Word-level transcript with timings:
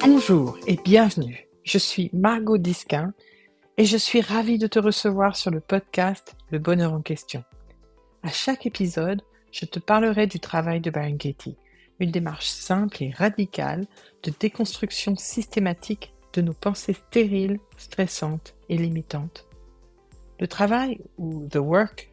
Bonjour 0.00 0.58
et 0.66 0.76
bienvenue. 0.76 1.48
Je 1.64 1.78
suis 1.78 2.10
Margot 2.12 2.58
Disquin 2.58 3.14
et 3.78 3.86
je 3.86 3.96
suis 3.96 4.20
ravie 4.20 4.58
de 4.58 4.66
te 4.66 4.78
recevoir 4.78 5.36
sur 5.36 5.50
le 5.50 5.60
podcast 5.60 6.36
Le 6.50 6.58
bonheur 6.58 6.92
en 6.92 7.00
question. 7.00 7.44
À 8.22 8.28
chaque 8.28 8.66
épisode, 8.66 9.22
je 9.50 9.64
te 9.64 9.78
parlerai 9.78 10.26
du 10.26 10.38
travail 10.38 10.82
de 10.82 10.90
Katie, 10.90 11.56
une 11.98 12.10
démarche 12.10 12.48
simple 12.48 13.02
et 13.02 13.10
radicale 13.10 13.86
de 14.24 14.32
déconstruction 14.38 15.16
systématique 15.16 16.12
de 16.34 16.42
nos 16.42 16.52
pensées 16.52 16.92
stériles, 17.08 17.58
stressantes 17.78 18.54
et 18.68 18.76
limitantes. 18.76 19.46
Le 20.40 20.46
travail, 20.46 21.00
ou 21.16 21.48
the 21.48 21.56
work, 21.56 22.10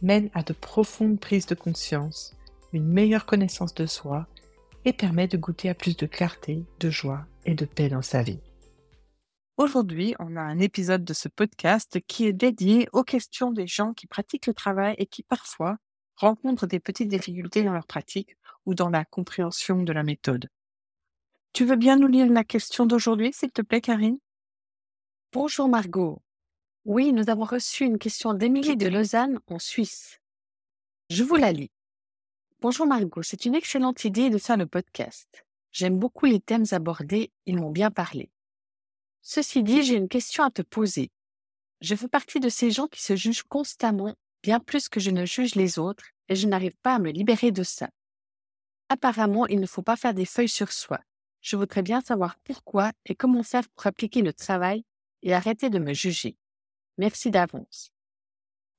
mène 0.00 0.30
à 0.32 0.42
de 0.42 0.54
profondes 0.54 1.20
prises 1.20 1.46
de 1.46 1.54
conscience, 1.54 2.37
une 2.72 2.86
meilleure 2.86 3.26
connaissance 3.26 3.74
de 3.74 3.86
soi 3.86 4.26
et 4.84 4.92
permet 4.92 5.28
de 5.28 5.36
goûter 5.36 5.68
à 5.68 5.74
plus 5.74 5.96
de 5.96 6.06
clarté, 6.06 6.64
de 6.80 6.90
joie 6.90 7.26
et 7.44 7.54
de 7.54 7.64
paix 7.64 7.88
dans 7.88 8.02
sa 8.02 8.22
vie. 8.22 8.40
Aujourd'hui, 9.56 10.14
on 10.18 10.36
a 10.36 10.40
un 10.40 10.60
épisode 10.60 11.04
de 11.04 11.12
ce 11.12 11.28
podcast 11.28 11.98
qui 12.06 12.26
est 12.26 12.32
dédié 12.32 12.88
aux 12.92 13.02
questions 13.02 13.50
des 13.50 13.66
gens 13.66 13.92
qui 13.92 14.06
pratiquent 14.06 14.46
le 14.46 14.54
travail 14.54 14.94
et 14.98 15.06
qui 15.06 15.22
parfois 15.22 15.78
rencontrent 16.14 16.66
des 16.66 16.80
petites 16.80 17.08
difficultés 17.08 17.64
dans 17.64 17.72
leur 17.72 17.86
pratique 17.86 18.36
ou 18.66 18.74
dans 18.74 18.88
la 18.88 19.04
compréhension 19.04 19.82
de 19.82 19.92
la 19.92 20.02
méthode. 20.02 20.48
Tu 21.52 21.64
veux 21.64 21.76
bien 21.76 21.96
nous 21.96 22.06
lire 22.06 22.30
la 22.30 22.44
question 22.44 22.86
d'aujourd'hui, 22.86 23.32
s'il 23.32 23.50
te 23.50 23.62
plaît, 23.62 23.80
Karine? 23.80 24.18
Bonjour 25.32 25.68
Margot. 25.68 26.22
Oui, 26.84 27.12
nous 27.12 27.28
avons 27.28 27.44
reçu 27.44 27.84
une 27.84 27.98
question 27.98 28.34
d'Émilie 28.34 28.76
de 28.76 28.88
Lausanne, 28.88 29.40
en 29.48 29.58
Suisse. 29.58 30.20
Je 31.10 31.24
vous 31.24 31.36
la 31.36 31.52
lis. 31.52 31.70
Bonjour 32.60 32.88
Margot, 32.88 33.22
c'est 33.22 33.44
une 33.44 33.54
excellente 33.54 34.02
idée 34.04 34.30
de 34.30 34.38
faire 34.38 34.56
le 34.56 34.66
podcast. 34.66 35.46
J'aime 35.70 35.96
beaucoup 35.96 36.26
les 36.26 36.40
thèmes 36.40 36.64
abordés, 36.72 37.30
ils 37.46 37.56
m'ont 37.56 37.70
bien 37.70 37.92
parlé. 37.92 38.32
Ceci 39.22 39.62
dit, 39.62 39.84
j'ai 39.84 39.94
une 39.94 40.08
question 40.08 40.42
à 40.42 40.50
te 40.50 40.62
poser. 40.62 41.12
Je 41.82 41.94
fais 41.94 42.08
partie 42.08 42.40
de 42.40 42.48
ces 42.48 42.72
gens 42.72 42.88
qui 42.88 43.00
se 43.00 43.14
jugent 43.14 43.44
constamment, 43.44 44.16
bien 44.42 44.58
plus 44.58 44.88
que 44.88 44.98
je 44.98 45.12
ne 45.12 45.24
juge 45.24 45.54
les 45.54 45.78
autres, 45.78 46.06
et 46.28 46.34
je 46.34 46.48
n'arrive 46.48 46.74
pas 46.82 46.96
à 46.96 46.98
me 46.98 47.12
libérer 47.12 47.52
de 47.52 47.62
ça. 47.62 47.90
Apparemment, 48.88 49.46
il 49.46 49.60
ne 49.60 49.66
faut 49.66 49.82
pas 49.82 49.94
faire 49.94 50.12
des 50.14 50.26
feuilles 50.26 50.48
sur 50.48 50.72
soi. 50.72 50.98
Je 51.40 51.54
voudrais 51.54 51.82
bien 51.82 52.00
savoir 52.00 52.40
pourquoi 52.42 52.90
et 53.06 53.14
comment 53.14 53.44
faire 53.44 53.68
pour 53.68 53.86
appliquer 53.86 54.20
le 54.20 54.32
travail 54.32 54.82
et 55.22 55.32
arrêter 55.32 55.70
de 55.70 55.78
me 55.78 55.92
juger. 55.92 56.36
Merci 56.96 57.30
d'avance. 57.30 57.92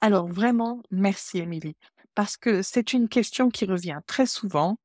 Alors 0.01 0.27
vraiment, 0.27 0.81
merci 0.91 1.39
Émilie, 1.39 1.77
parce 2.19 2.35
que 2.35 2.61
c'est 2.61 2.91
une 2.91 3.07
question 3.07 3.49
qui 3.49 3.63
revient 3.63 4.01
très 4.05 4.25
souvent. 4.25 4.77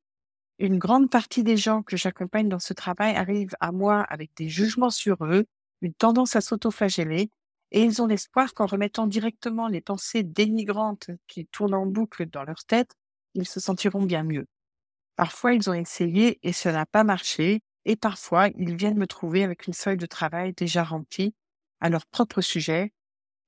Une 0.61 0.79
grande 0.79 1.11
partie 1.11 1.43
des 1.43 1.57
gens 1.57 1.83
que 1.83 1.97
j'accompagne 1.97 2.49
dans 2.49 2.61
ce 2.61 2.75
travail 2.75 3.17
arrivent 3.17 3.57
à 3.59 3.73
moi 3.73 4.03
avec 4.03 4.31
des 4.37 4.49
jugements 4.49 4.91
sur 4.91 5.17
eux, 5.25 5.45
une 5.81 5.95
tendance 5.95 6.37
à 6.37 6.41
s'autoflageller, 6.41 7.33
et 7.73 7.83
ils 7.83 8.01
ont 8.01 8.07
l'espoir 8.07 8.55
qu'en 8.55 8.67
remettant 8.67 9.09
directement 9.09 9.67
les 9.67 9.81
pensées 9.81 10.23
dénigrantes 10.23 11.11
qui 11.27 11.47
tournent 11.47 11.75
en 11.75 11.87
boucle 11.87 12.27
dans 12.27 12.45
leur 12.45 12.65
tête, 12.67 12.95
ils 13.35 13.49
se 13.49 13.59
sentiront 13.59 14.05
bien 14.05 14.23
mieux. 14.23 14.47
Parfois, 15.17 15.55
ils 15.55 15.69
ont 15.69 15.75
essayé 15.75 16.39
et 16.45 16.53
ça 16.53 16.71
n'a 16.71 16.87
pas 16.87 17.03
marché, 17.03 17.63
et 17.85 17.97
parfois, 17.97 18.47
ils 18.57 18.77
viennent 18.77 18.97
me 18.97 19.09
trouver 19.09 19.43
avec 19.43 19.67
une 19.67 19.75
feuille 19.75 19.97
de 19.97 20.07
travail 20.07 20.53
déjà 20.53 20.85
remplie 20.85 21.35
à 21.81 21.89
leur 21.91 22.07
propre 22.07 22.43
sujet 22.43 22.93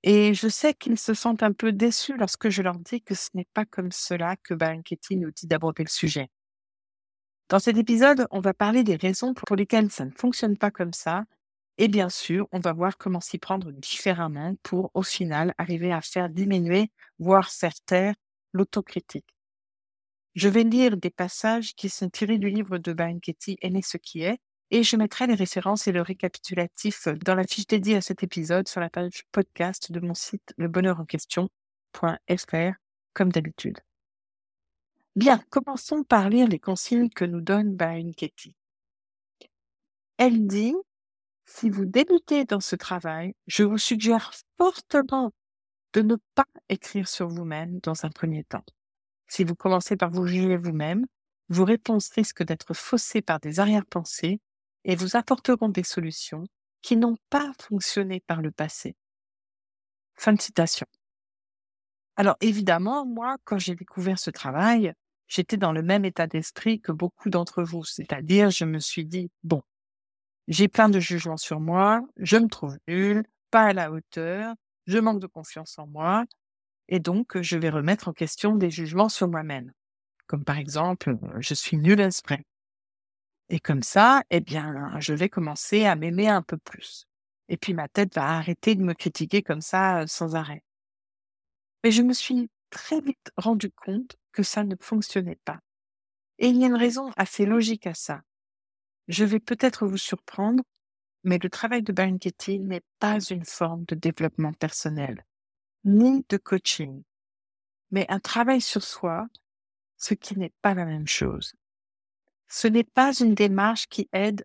et 0.08 0.34
je 0.34 0.46
sais 0.46 0.72
qu'ils 0.72 1.00
se 1.00 1.14
sentent 1.14 1.42
un 1.42 1.52
peu 1.52 1.72
déçus 1.72 2.16
lorsque 2.16 2.48
je 2.48 2.62
leur 2.62 2.78
dis 2.78 3.02
que 3.02 3.16
ce 3.16 3.28
n'est 3.34 3.48
pas 3.54 3.64
comme 3.64 3.90
cela 3.90 4.36
que 4.36 4.54
Katie 4.82 5.16
nous 5.16 5.32
dit 5.32 5.48
d'aborder 5.48 5.82
le 5.82 5.90
sujet. 5.90 6.28
Dans 7.48 7.58
cet 7.58 7.76
épisode, 7.76 8.28
on 8.30 8.38
va 8.38 8.54
parler 8.54 8.84
des 8.84 8.94
raisons 8.94 9.34
pour 9.34 9.56
lesquelles 9.56 9.90
ça 9.90 10.04
ne 10.04 10.12
fonctionne 10.12 10.56
pas 10.56 10.70
comme 10.70 10.92
ça. 10.92 11.24
Et 11.76 11.88
bien 11.88 12.08
sûr, 12.08 12.46
on 12.52 12.60
va 12.60 12.72
voir 12.72 12.98
comment 12.98 13.20
s'y 13.20 13.38
prendre 13.38 13.72
différemment 13.72 14.54
pour, 14.62 14.92
au 14.94 15.02
final, 15.02 15.52
arriver 15.58 15.92
à 15.92 16.00
faire 16.00 16.28
diminuer, 16.28 16.92
voire 17.18 17.50
faire 17.50 17.74
taire 17.84 18.14
l'autocritique. 18.52 19.34
Je 20.36 20.48
vais 20.48 20.62
lire 20.62 20.96
des 20.96 21.10
passages 21.10 21.74
qui 21.74 21.88
sont 21.88 22.10
tirés 22.10 22.38
du 22.38 22.48
livre 22.48 22.78
de 22.78 22.94
Katie 23.20 23.58
Aimer 23.60 23.82
ce 23.82 23.96
qui 23.96 24.22
est, 24.22 24.38
et 24.70 24.82
je 24.82 24.96
mettrai 24.96 25.26
les 25.26 25.34
références 25.34 25.86
et 25.86 25.92
le 25.92 26.02
récapitulatif 26.02 27.08
dans 27.08 27.34
la 27.34 27.44
fiche 27.44 27.66
dédiée 27.66 27.96
à 27.96 28.00
cet 28.00 28.22
épisode 28.22 28.68
sur 28.68 28.80
la 28.80 28.90
page 28.90 29.24
podcast 29.32 29.92
de 29.92 30.00
mon 30.00 30.14
site 30.14 30.54
lebonheurenquestion.fr, 30.58 32.72
comme 33.14 33.32
d'habitude. 33.32 33.78
Bien, 35.14 35.42
commençons 35.50 36.02
par 36.02 36.28
lire 36.28 36.48
les 36.48 36.58
consignes 36.58 37.08
que 37.08 37.24
nous 37.24 37.40
donne 37.40 37.74
Byron 37.74 38.14
Katie. 38.14 38.54
Elle 40.18 40.46
dit, 40.46 40.74
si 41.44 41.70
vous 41.70 41.84
débutez 41.84 42.44
dans 42.44 42.60
ce 42.60 42.76
travail, 42.76 43.34
je 43.46 43.62
vous 43.62 43.78
suggère 43.78 44.32
fortement 44.58 45.32
de 45.92 46.02
ne 46.02 46.16
pas 46.34 46.46
écrire 46.68 47.08
sur 47.08 47.28
vous-même 47.28 47.78
dans 47.80 48.04
un 48.04 48.10
premier 48.10 48.44
temps. 48.44 48.64
Si 49.28 49.44
vous 49.44 49.54
commencez 49.54 49.96
par 49.96 50.10
vous 50.10 50.26
juger 50.26 50.56
vous-même, 50.56 51.06
vos 51.48 51.64
réponses 51.64 52.10
risquent 52.10 52.42
d'être 52.42 52.74
faussées 52.74 53.22
par 53.22 53.40
des 53.40 53.60
arrière-pensées 53.60 54.40
et 54.86 54.96
vous 54.96 55.16
apporteront 55.16 55.68
des 55.68 55.82
solutions 55.82 56.44
qui 56.80 56.96
n'ont 56.96 57.16
pas 57.28 57.52
fonctionné 57.60 58.20
par 58.20 58.40
le 58.40 58.52
passé. 58.52 58.94
Fin 60.14 60.32
de 60.32 60.40
citation. 60.40 60.86
Alors 62.14 62.36
évidemment, 62.40 63.04
moi, 63.04 63.36
quand 63.44 63.58
j'ai 63.58 63.74
découvert 63.74 64.18
ce 64.18 64.30
travail, 64.30 64.94
j'étais 65.26 65.56
dans 65.56 65.72
le 65.72 65.82
même 65.82 66.04
état 66.04 66.26
d'esprit 66.26 66.80
que 66.80 66.92
beaucoup 66.92 67.28
d'entre 67.28 67.62
vous, 67.62 67.84
c'est-à-dire 67.84 68.50
je 68.50 68.64
me 68.64 68.78
suis 68.78 69.04
dit, 69.04 69.28
bon, 69.42 69.60
j'ai 70.48 70.68
plein 70.68 70.88
de 70.88 71.00
jugements 71.00 71.36
sur 71.36 71.60
moi, 71.60 72.00
je 72.16 72.36
me 72.36 72.48
trouve 72.48 72.78
nul, 72.86 73.24
pas 73.50 73.64
à 73.64 73.72
la 73.72 73.90
hauteur, 73.90 74.54
je 74.86 74.98
manque 74.98 75.20
de 75.20 75.26
confiance 75.26 75.78
en 75.78 75.88
moi, 75.88 76.24
et 76.88 77.00
donc 77.00 77.40
je 77.42 77.58
vais 77.58 77.70
remettre 77.70 78.08
en 78.08 78.12
question 78.12 78.54
des 78.54 78.70
jugements 78.70 79.08
sur 79.08 79.28
moi-même. 79.28 79.72
Comme 80.28 80.44
par 80.44 80.58
exemple, 80.58 81.18
je 81.40 81.54
suis 81.54 81.76
nul 81.76 82.00
à 82.00 82.10
spray. 82.12 82.44
Et 83.48 83.60
comme 83.60 83.82
ça, 83.82 84.22
eh 84.30 84.40
bien, 84.40 84.98
je 84.98 85.14
vais 85.14 85.28
commencer 85.28 85.84
à 85.84 85.94
m'aimer 85.94 86.28
un 86.28 86.42
peu 86.42 86.56
plus. 86.56 87.06
Et 87.48 87.56
puis 87.56 87.74
ma 87.74 87.88
tête 87.88 88.14
va 88.14 88.24
arrêter 88.24 88.74
de 88.74 88.82
me 88.82 88.92
critiquer 88.92 89.42
comme 89.42 89.60
ça 89.60 90.06
sans 90.06 90.34
arrêt. 90.34 90.64
Mais 91.84 91.92
je 91.92 92.02
me 92.02 92.12
suis 92.12 92.50
très 92.70 93.00
vite 93.00 93.30
rendu 93.36 93.70
compte 93.70 94.16
que 94.32 94.42
ça 94.42 94.64
ne 94.64 94.74
fonctionnait 94.80 95.38
pas. 95.44 95.60
Et 96.38 96.48
il 96.48 96.56
y 96.56 96.64
a 96.64 96.66
une 96.66 96.74
raison 96.74 97.10
assez 97.16 97.46
logique 97.46 97.86
à 97.86 97.94
ça. 97.94 98.22
Je 99.08 99.24
vais 99.24 99.38
peut-être 99.38 99.86
vous 99.86 99.96
surprendre, 99.96 100.64
mais 101.22 101.38
le 101.38 101.48
travail 101.48 101.82
de 101.82 101.92
Katie 102.18 102.58
n'est 102.58 102.84
pas 102.98 103.20
une 103.20 103.44
forme 103.44 103.84
de 103.84 103.94
développement 103.94 104.52
personnel, 104.52 105.24
ni 105.84 106.24
de 106.28 106.36
coaching, 106.36 107.02
mais 107.90 108.06
un 108.08 108.20
travail 108.20 108.60
sur 108.60 108.82
soi, 108.82 109.28
ce 109.96 110.14
qui 110.14 110.36
n'est 110.38 110.52
pas 110.62 110.74
la 110.74 110.84
même 110.84 111.06
chose. 111.06 111.54
Ce 112.48 112.68
n'est 112.68 112.84
pas 112.84 113.12
une 113.14 113.34
démarche 113.34 113.86
qui 113.88 114.08
aide 114.12 114.44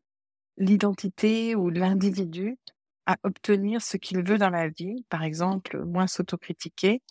l'identité 0.58 1.56
ou 1.56 1.70
l'individu 1.70 2.58
à 3.06 3.18
obtenir 3.24 3.82
ce 3.82 3.98
qu'il 3.98 4.24
veut 4.24 4.38
dans 4.38 4.50
la 4.50 4.70
vie, 4.70 5.06
par 5.10 5.24
exemple, 5.24 5.84
moins 5.84 6.08
s'autocritiquer, 6.08 7.02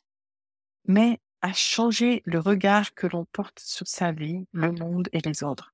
mais 0.87 1.19
à 1.43 1.53
changer 1.53 2.23
le 2.27 2.39
regard 2.39 2.95
que 2.95 3.07
l'on 3.07 3.25
porte 3.33 3.61
sur 3.61 3.87
sa 3.87 4.13
vie, 4.13 4.47
le 4.53 4.73
monde 4.73 5.09
et 5.13 5.21
les 5.21 5.43
autres. 5.43 5.73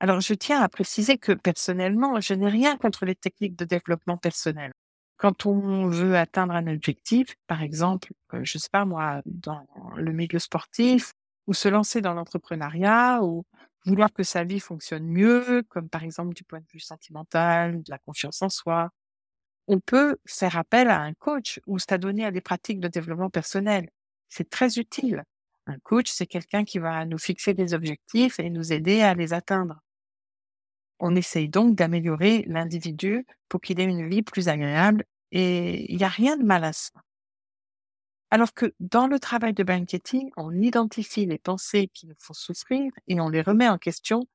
Alors, 0.00 0.20
je 0.20 0.34
tiens 0.34 0.60
à 0.60 0.68
préciser 0.68 1.18
que 1.18 1.32
personnellement, 1.32 2.20
je 2.20 2.34
n'ai 2.34 2.48
rien 2.48 2.76
contre 2.76 3.04
les 3.04 3.16
techniques 3.16 3.56
de 3.56 3.64
développement 3.64 4.16
personnel. 4.16 4.72
Quand 5.16 5.46
on 5.46 5.88
veut 5.88 6.16
atteindre 6.16 6.54
un 6.54 6.68
objectif, 6.68 7.34
par 7.48 7.62
exemple, 7.62 8.12
euh, 8.34 8.40
je 8.44 8.58
sais 8.58 8.68
pas 8.70 8.84
moi, 8.84 9.20
dans 9.26 9.66
le 9.96 10.12
milieu 10.12 10.38
sportif, 10.38 11.12
ou 11.48 11.54
se 11.54 11.68
lancer 11.68 12.00
dans 12.00 12.14
l'entrepreneuriat, 12.14 13.20
ou 13.24 13.44
vouloir 13.88 14.12
que 14.12 14.22
sa 14.22 14.44
vie 14.44 14.60
fonctionne 14.60 15.06
mieux, 15.06 15.64
comme 15.68 15.88
par 15.88 16.04
exemple 16.04 16.34
du 16.34 16.44
point 16.44 16.60
de 16.60 16.66
vue 16.72 16.80
sentimental, 16.80 17.82
de 17.82 17.90
la 17.90 17.98
confiance 17.98 18.42
en 18.42 18.48
soi, 18.50 18.90
on 19.68 19.80
peut 19.80 20.16
faire 20.26 20.56
appel 20.56 20.88
à 20.88 21.00
un 21.00 21.14
coach 21.14 21.60
ou 21.66 21.78
s'adonner 21.78 22.24
à 22.24 22.30
des 22.30 22.40
pratiques 22.40 22.80
de 22.80 22.88
développement 22.88 23.30
personnel. 23.30 23.90
C'est 24.28 24.50
très 24.50 24.78
utile. 24.78 25.24
Un 25.66 25.78
coach, 25.80 26.10
c'est 26.10 26.26
quelqu'un 26.26 26.64
qui 26.64 26.78
va 26.78 27.04
nous 27.04 27.18
fixer 27.18 27.54
des 27.54 27.74
objectifs 27.74 28.40
et 28.40 28.50
nous 28.50 28.72
aider 28.72 29.02
à 29.02 29.14
les 29.14 29.34
atteindre. 29.34 29.80
On 31.00 31.14
essaye 31.16 31.48
donc 31.48 31.74
d'améliorer 31.76 32.44
l'individu 32.46 33.26
pour 33.48 33.60
qu'il 33.60 33.80
ait 33.80 33.84
une 33.84 34.08
vie 34.08 34.22
plus 34.22 34.48
agréable 34.48 35.04
et 35.32 35.90
il 35.92 35.98
n'y 35.98 36.04
a 36.04 36.08
rien 36.08 36.36
de 36.36 36.44
mal 36.44 36.64
à 36.64 36.72
ça. 36.72 36.92
Alors 38.30 38.52
que 38.52 38.74
dans 38.78 39.06
le 39.06 39.18
travail 39.18 39.54
de 39.54 39.62
banqueting, 39.62 40.30
on 40.36 40.52
identifie 40.60 41.24
les 41.24 41.38
pensées 41.38 41.88
qui 41.94 42.06
nous 42.06 42.14
font 42.18 42.34
souffrir 42.34 42.92
et 43.06 43.20
on 43.20 43.28
les 43.28 43.40
remet 43.40 43.68
en 43.68 43.78
question 43.78 44.26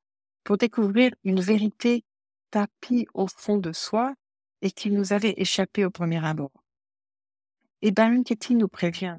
pour 0.44 0.58
découvrir 0.58 1.14
une 1.24 1.40
vérité 1.40 2.04
tapie 2.50 3.08
au 3.14 3.28
fond 3.28 3.58
de 3.58 3.72
soi 3.72 4.14
et 4.62 4.72
qui 4.72 4.90
nous 4.90 5.14
avait 5.14 5.36
échappé 5.38 5.86
au 5.86 5.92
premier 5.92 6.26
abord. 6.26 6.64
Et 7.82 7.92
Baron 7.92 8.24
nous 8.52 8.68
prévient. 8.68 9.18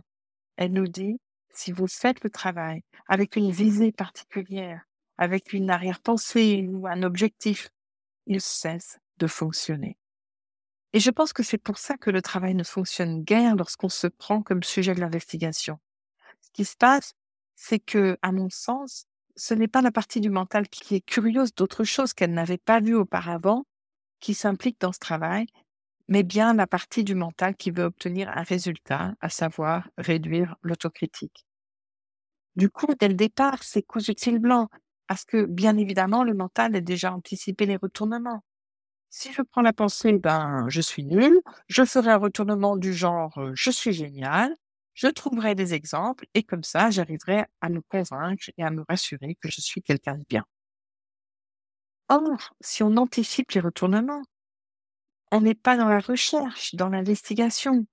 Elle 0.56 0.72
nous 0.72 0.88
dit, 0.88 1.20
si 1.50 1.70
vous 1.70 1.86
faites 1.86 2.24
le 2.24 2.30
travail 2.30 2.82
avec 3.06 3.36
une 3.36 3.50
visée 3.50 3.92
particulière, 3.92 4.82
avec 5.18 5.52
une 5.52 5.70
arrière-pensée 5.70 6.66
ou 6.68 6.86
un 6.86 7.02
objectif, 7.02 7.70
il 8.26 8.40
cesse 8.40 8.98
de 9.18 9.26
fonctionner. 9.26 9.98
Et 10.94 11.00
je 11.00 11.10
pense 11.10 11.32
que 11.32 11.42
c'est 11.42 11.58
pour 11.58 11.78
ça 11.78 11.96
que 11.96 12.10
le 12.10 12.22
travail 12.22 12.54
ne 12.54 12.62
fonctionne 12.62 13.24
guère 13.24 13.56
lorsqu'on 13.56 13.88
se 13.88 14.06
prend 14.06 14.42
comme 14.42 14.62
sujet 14.62 14.94
de 14.94 15.00
l'investigation. 15.00 15.80
Ce 16.40 16.50
qui 16.52 16.64
se 16.64 16.76
passe, 16.76 17.14
c'est 17.56 17.80
que, 17.80 18.16
à 18.22 18.30
mon 18.30 18.48
sens, 18.48 19.06
ce 19.34 19.54
n'est 19.54 19.66
pas 19.66 19.82
la 19.82 19.90
partie 19.90 20.20
du 20.20 20.30
mental 20.30 20.68
qui 20.68 20.94
est 20.94 21.00
curieuse 21.00 21.52
d'autre 21.52 21.82
chose 21.82 22.12
qu'elle 22.12 22.32
n'avait 22.32 22.58
pas 22.58 22.78
vue 22.78 22.94
auparavant 22.94 23.66
qui 24.20 24.34
s'implique 24.34 24.80
dans 24.80 24.92
ce 24.92 25.00
travail, 25.00 25.46
mais 26.06 26.22
bien 26.22 26.54
la 26.54 26.68
partie 26.68 27.02
du 27.02 27.16
mental 27.16 27.56
qui 27.56 27.72
veut 27.72 27.82
obtenir 27.82 28.28
un 28.28 28.44
résultat, 28.44 29.16
à 29.20 29.30
savoir 29.30 29.90
réduire 29.98 30.54
l'autocritique. 30.62 31.44
Du 32.54 32.70
coup, 32.70 32.94
dès 33.00 33.08
le 33.08 33.14
départ, 33.14 33.64
c'est 33.64 33.82
cousu-t-il 33.82 34.38
blanc, 34.38 34.68
parce 35.08 35.24
que, 35.24 35.44
bien 35.44 35.76
évidemment, 35.76 36.22
le 36.22 36.34
mental 36.34 36.76
a 36.76 36.80
déjà 36.80 37.12
anticipé 37.12 37.66
les 37.66 37.76
retournements. 37.76 38.44
Si 39.16 39.32
je 39.32 39.42
prends 39.42 39.62
la 39.62 39.72
pensée, 39.72 40.12
ben, 40.18 40.68
je 40.68 40.80
suis 40.80 41.04
nul, 41.04 41.40
je 41.68 41.84
ferai 41.84 42.10
un 42.10 42.16
retournement 42.16 42.76
du 42.76 42.92
genre, 42.92 43.38
je 43.54 43.70
suis 43.70 43.92
génial, 43.92 44.52
je 44.92 45.06
trouverai 45.06 45.54
des 45.54 45.72
exemples, 45.72 46.26
et 46.34 46.42
comme 46.42 46.64
ça, 46.64 46.90
j'arriverai 46.90 47.44
à 47.60 47.68
me 47.68 47.80
convaincre 47.80 48.50
et 48.58 48.64
à 48.64 48.70
me 48.70 48.82
rassurer 48.88 49.36
que 49.36 49.48
je 49.48 49.60
suis 49.60 49.82
quelqu'un 49.82 50.18
de 50.18 50.24
bien. 50.28 50.44
Or, 52.08 52.54
si 52.60 52.82
on 52.82 52.96
anticipe 52.96 53.52
les 53.52 53.60
retournements, 53.60 54.24
on 55.30 55.42
n'est 55.42 55.54
pas 55.54 55.76
dans 55.76 55.88
la 55.88 56.00
recherche, 56.00 56.74
dans 56.74 56.88
l'investigation. 56.88 57.86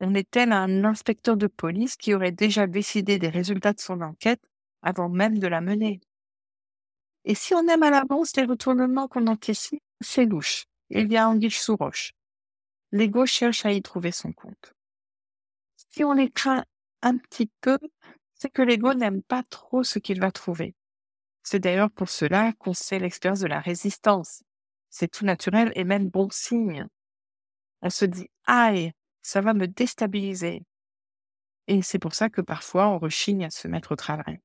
On 0.00 0.14
est 0.14 0.28
tel 0.28 0.50
un 0.50 0.84
inspecteur 0.84 1.36
de 1.36 1.46
police 1.46 1.96
qui 1.96 2.12
aurait 2.12 2.32
déjà 2.32 2.66
décidé 2.66 3.20
des 3.20 3.28
résultats 3.28 3.72
de 3.72 3.80
son 3.80 4.00
enquête 4.00 4.42
avant 4.82 5.08
même 5.08 5.38
de 5.38 5.46
la 5.46 5.60
mener. 5.60 6.00
Et 7.24 7.36
si 7.36 7.54
on 7.54 7.68
aime 7.68 7.84
à 7.84 7.90
l'avance 7.90 8.34
les 8.36 8.44
retournements 8.44 9.06
qu'on 9.06 9.28
anticipe, 9.28 9.82
c'est 10.00 10.24
louche. 10.24 10.66
Il 10.90 11.10
y 11.10 11.16
a 11.16 11.28
anguille 11.28 11.50
sous 11.50 11.76
roche. 11.76 12.12
L'ego 12.92 13.26
cherche 13.26 13.66
à 13.66 13.72
y 13.72 13.82
trouver 13.82 14.12
son 14.12 14.32
compte. 14.32 14.74
Si 15.76 16.04
on 16.04 16.12
les 16.12 16.30
craint 16.30 16.64
un 17.02 17.16
petit 17.16 17.50
peu, 17.60 17.78
c'est 18.34 18.50
que 18.50 18.62
l'ego 18.62 18.94
n'aime 18.94 19.22
pas 19.22 19.42
trop 19.44 19.82
ce 19.82 19.98
qu'il 19.98 20.20
va 20.20 20.30
trouver. 20.30 20.74
C'est 21.42 21.60
d'ailleurs 21.60 21.90
pour 21.90 22.08
cela 22.08 22.52
qu'on 22.54 22.74
sait 22.74 22.98
l'expérience 22.98 23.40
de 23.40 23.46
la 23.46 23.60
résistance. 23.60 24.42
C'est 24.90 25.08
tout 25.08 25.24
naturel 25.24 25.72
et 25.74 25.84
même 25.84 26.08
bon 26.08 26.28
signe. 26.30 26.86
On 27.82 27.90
se 27.90 28.04
dit, 28.04 28.28
aïe, 28.46 28.92
ça 29.22 29.40
va 29.40 29.54
me 29.54 29.66
déstabiliser. 29.66 30.64
Et 31.68 31.82
c'est 31.82 31.98
pour 31.98 32.14
ça 32.14 32.28
que 32.28 32.40
parfois 32.40 32.88
on 32.88 32.98
rechigne 32.98 33.44
à 33.44 33.50
se 33.50 33.68
mettre 33.68 33.92
au 33.92 33.96
travail. 33.96 34.40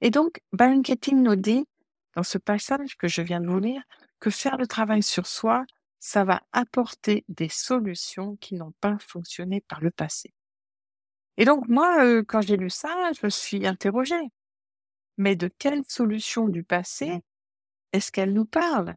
Et 0.00 0.10
donc, 0.10 0.40
Baron 0.52 0.82
Keating 0.82 1.22
nous 1.22 1.36
dit, 1.36 1.64
dans 2.16 2.22
ce 2.22 2.38
passage 2.38 2.96
que 2.96 3.08
je 3.08 3.22
viens 3.22 3.40
de 3.40 3.48
vous 3.48 3.58
lire, 3.58 3.82
que 4.20 4.30
faire 4.30 4.56
le 4.56 4.66
travail 4.66 5.02
sur 5.02 5.26
soi, 5.26 5.64
ça 6.00 6.24
va 6.24 6.42
apporter 6.52 7.24
des 7.28 7.48
solutions 7.48 8.36
qui 8.36 8.54
n'ont 8.54 8.74
pas 8.80 8.96
fonctionné 8.98 9.62
par 9.62 9.80
le 9.80 9.90
passé. 9.90 10.34
Et 11.36 11.44
donc, 11.44 11.66
moi, 11.68 12.04
euh, 12.04 12.22
quand 12.26 12.40
j'ai 12.40 12.56
lu 12.56 12.70
ça, 12.70 12.94
je 13.18 13.26
me 13.26 13.30
suis 13.30 13.66
interrogée. 13.66 14.30
Mais 15.16 15.36
de 15.36 15.48
quelle 15.58 15.82
solution 15.88 16.48
du 16.48 16.62
passé 16.62 17.22
est-ce 17.92 18.10
qu'elle 18.10 18.32
nous 18.32 18.44
parle 18.44 18.94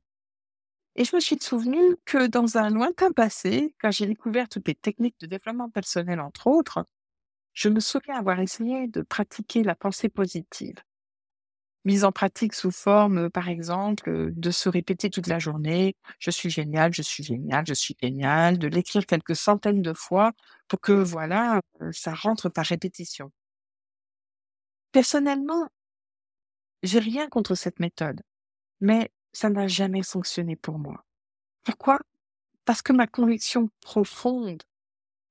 Et 0.96 1.06
je 1.06 1.16
me 1.16 1.22
suis 1.22 1.38
souvenu 1.40 1.80
que 2.06 2.28
dans 2.28 2.58
un 2.58 2.70
lointain 2.70 3.12
passé, 3.12 3.76
quand 3.80 3.92
j'ai 3.92 4.08
découvert 4.08 4.50
toutes 4.50 4.68
les 4.68 4.76
techniques 4.76 5.20
de 5.20 5.28
développement 5.28 5.70
personnel, 5.70 6.20
entre 6.20 6.48
autres, 6.48 6.86
je 7.54 7.70
me 7.70 7.80
souviens 7.80 8.16
avoir 8.16 8.40
essayé 8.40 8.88
de 8.88 9.02
pratiquer 9.02 9.64
la 9.64 9.76
pensée 9.76 10.10
positive. 10.10 10.76
Mise 11.88 12.04
en 12.04 12.12
pratique 12.12 12.54
sous 12.54 12.72
forme, 12.72 13.30
par 13.30 13.48
exemple, 13.48 14.34
de 14.36 14.52
se 14.52 14.68
répéter 14.68 15.10
toute 15.10 15.28
la 15.28 15.40
journée, 15.40 15.96
je 16.20 16.32
suis 16.32 16.50
génial, 16.50 16.94
je 16.94 17.02
suis 17.02 17.24
génial, 17.24 17.66
je 17.66 17.74
suis 17.74 17.96
génial, 18.04 18.60
de 18.60 18.68
l'écrire 18.68 19.06
quelques 19.06 19.38
centaines 19.38 19.82
de 19.82 19.94
fois 19.94 20.34
pour 20.68 20.82
que, 20.82 20.92
voilà, 20.92 21.62
ça 21.94 22.14
rentre 22.14 22.50
par 22.50 22.66
répétition. 22.66 23.32
Personnellement, 24.92 25.70
j'ai 26.84 27.00
rien 27.00 27.30
contre 27.30 27.56
cette 27.56 27.80
méthode, 27.80 28.22
mais 28.82 29.10
ça 29.32 29.50
n'a 29.50 29.70
jamais 29.70 30.04
fonctionné 30.04 30.58
pour 30.58 30.80
moi. 30.80 31.06
Pourquoi? 31.64 32.02
Parce 32.66 32.82
que 32.82 32.92
ma 32.92 33.08
conviction 33.08 33.70
profonde, 33.80 34.62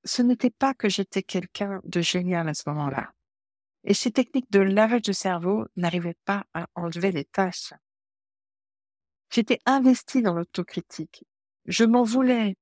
ce 0.04 0.22
n'était 0.22 0.48
pas 0.48 0.72
que 0.72 0.88
j'étais 0.88 1.22
quelqu'un 1.22 1.82
de 1.84 2.00
génial 2.00 2.48
à 2.48 2.54
ce 2.54 2.62
moment-là. 2.68 3.12
Et 3.86 3.94
ces 3.94 4.10
techniques 4.10 4.50
de 4.50 4.58
lavage 4.58 5.02
de 5.02 5.12
cerveau 5.12 5.64
n'arrivaient 5.76 6.18
pas 6.24 6.44
à 6.54 6.66
enlever 6.74 7.12
les 7.12 7.24
tâches. 7.24 7.72
J'étais 9.30 9.60
investie 9.64 10.22
dans 10.22 10.34
l'autocritique. 10.34 11.24
Je 11.66 11.84
m'en 11.84 12.02
voulais 12.02 12.56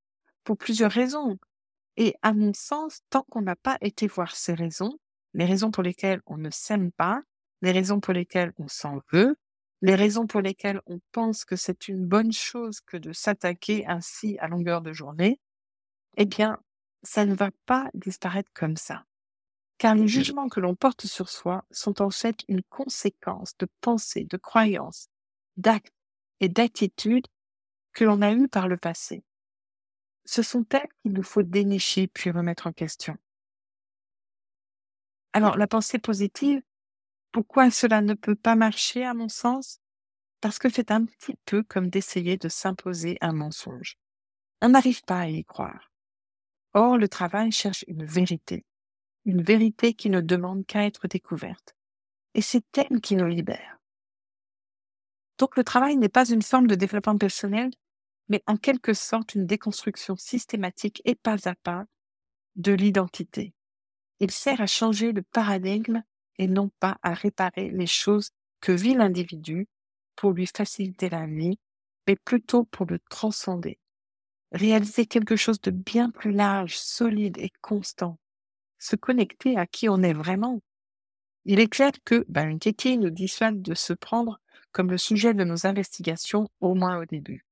pour 0.44 0.58
plusieurs 0.58 0.90
raisons. 0.90 1.38
Et 1.96 2.14
à 2.22 2.32
mon 2.34 2.52
sens, 2.52 3.00
tant 3.08 3.22
qu'on 3.30 3.42
n'a 3.42 3.56
pas 3.56 3.78
été 3.80 4.06
voir 4.06 4.36
ces 4.36 4.52
raisons, 4.52 4.98
les 5.32 5.46
raisons 5.46 5.70
pour 5.70 5.82
lesquelles 5.82 6.20
on 6.26 6.36
ne 6.36 6.50
s'aime 6.50 6.92
pas, 6.92 7.22
les 7.62 7.72
raisons 7.72 8.00
pour 8.00 8.12
lesquelles 8.12 8.52
on 8.58 8.68
s'en 8.68 9.00
veut, 9.10 9.36
les 9.80 9.94
raisons 9.94 10.26
pour 10.26 10.42
lesquelles 10.42 10.80
on 10.86 11.00
pense 11.12 11.44
que 11.44 11.56
c'est 11.56 11.88
une 11.88 12.04
bonne 12.04 12.32
chose 12.32 12.80
que 12.80 12.96
de 12.96 13.12
s'attaquer 13.12 13.86
ainsi 13.86 14.36
à 14.40 14.48
longueur 14.48 14.82
de 14.82 14.92
journée, 14.92 15.40
eh 16.16 16.26
bien, 16.26 16.58
ça 17.02 17.24
ne 17.24 17.34
va 17.34 17.50
pas 17.66 17.90
disparaître 17.94 18.50
comme 18.54 18.76
ça. 18.76 19.04
Car 19.78 19.94
les 19.94 20.08
jugements 20.08 20.48
que 20.48 20.60
l'on 20.60 20.74
porte 20.74 21.06
sur 21.06 21.28
soi 21.28 21.64
sont 21.70 22.00
en 22.00 22.10
fait 22.10 22.44
une 22.48 22.62
conséquence 22.62 23.56
de 23.58 23.66
pensées, 23.80 24.24
de 24.24 24.36
croyances, 24.36 25.08
d'actes 25.56 25.92
et 26.40 26.48
d'attitudes 26.48 27.26
que 27.92 28.04
l'on 28.04 28.22
a 28.22 28.32
eues 28.32 28.48
par 28.48 28.68
le 28.68 28.76
passé. 28.76 29.24
Ce 30.24 30.42
sont 30.42 30.64
elles 30.70 30.88
qu'il 31.02 31.12
nous 31.12 31.22
faut 31.22 31.42
dénicher 31.42 32.06
puis 32.06 32.30
remettre 32.30 32.66
en 32.66 32.72
question. 32.72 33.16
Alors, 35.32 35.56
la 35.56 35.66
pensée 35.66 35.98
positive, 35.98 36.62
pourquoi 37.32 37.70
cela 37.70 38.00
ne 38.00 38.14
peut 38.14 38.36
pas 38.36 38.54
marcher 38.54 39.04
à 39.04 39.14
mon 39.14 39.28
sens? 39.28 39.80
Parce 40.40 40.58
que 40.58 40.68
c'est 40.68 40.92
un 40.92 41.04
petit 41.04 41.36
peu 41.44 41.62
comme 41.64 41.90
d'essayer 41.90 42.36
de 42.36 42.48
s'imposer 42.48 43.18
un 43.20 43.32
mensonge. 43.32 43.98
On 44.62 44.68
n'arrive 44.68 45.02
pas 45.02 45.20
à 45.20 45.26
y 45.26 45.44
croire. 45.44 45.92
Or, 46.74 46.96
le 46.96 47.08
travail 47.08 47.50
cherche 47.50 47.84
une 47.88 48.04
vérité, 48.04 48.64
une 49.24 49.42
vérité 49.42 49.94
qui 49.94 50.10
ne 50.10 50.20
demande 50.20 50.66
qu'à 50.66 50.84
être 50.84 51.08
découverte. 51.08 51.74
Et 52.34 52.42
c'est 52.42 52.64
elle 52.76 53.00
qui 53.00 53.16
nous 53.16 53.26
libère. 53.26 53.78
Donc 55.38 55.56
le 55.56 55.64
travail 55.64 55.96
n'est 55.96 56.08
pas 56.08 56.28
une 56.28 56.42
forme 56.42 56.66
de 56.66 56.74
développement 56.74 57.18
personnel, 57.18 57.70
mais 58.28 58.42
en 58.46 58.56
quelque 58.56 58.94
sorte 58.94 59.34
une 59.34 59.46
déconstruction 59.46 60.16
systématique 60.16 61.02
et 61.04 61.14
pas 61.14 61.48
à 61.48 61.54
pas 61.54 61.84
de 62.56 62.72
l'identité. 62.72 63.52
Il 64.20 64.30
sert 64.30 64.60
à 64.60 64.66
changer 64.66 65.12
le 65.12 65.22
paradigme 65.22 66.02
et 66.38 66.46
non 66.46 66.70
pas 66.80 66.98
à 67.02 67.14
réparer 67.14 67.70
les 67.70 67.86
choses 67.86 68.30
que 68.60 68.72
vit 68.72 68.94
l'individu 68.94 69.68
pour 70.16 70.32
lui 70.32 70.46
faciliter 70.46 71.08
la 71.08 71.26
vie, 71.26 71.58
mais 72.06 72.16
plutôt 72.16 72.64
pour 72.64 72.86
le 72.86 73.00
transcender. 73.10 73.78
Réaliser 74.52 75.06
quelque 75.06 75.36
chose 75.36 75.60
de 75.60 75.70
bien 75.70 76.10
plus 76.10 76.32
large, 76.32 76.76
solide 76.76 77.38
et 77.38 77.50
constant. 77.60 78.18
Se 78.84 78.96
connecter 78.96 79.56
à 79.56 79.66
qui 79.66 79.88
on 79.88 80.02
est 80.02 80.12
vraiment. 80.12 80.60
Il 81.46 81.58
est 81.58 81.68
clair 81.68 81.90
que 82.04 82.26
ben, 82.28 82.50
une 82.50 83.00
nous 83.00 83.08
dissuade 83.08 83.62
de 83.62 83.74
se 83.74 83.94
prendre 83.94 84.38
comme 84.72 84.90
le 84.90 84.98
sujet 84.98 85.32
de 85.32 85.42
nos 85.42 85.66
investigations, 85.66 86.50
au 86.60 86.74
moins 86.74 86.98
au 86.98 87.06
début. 87.06 87.46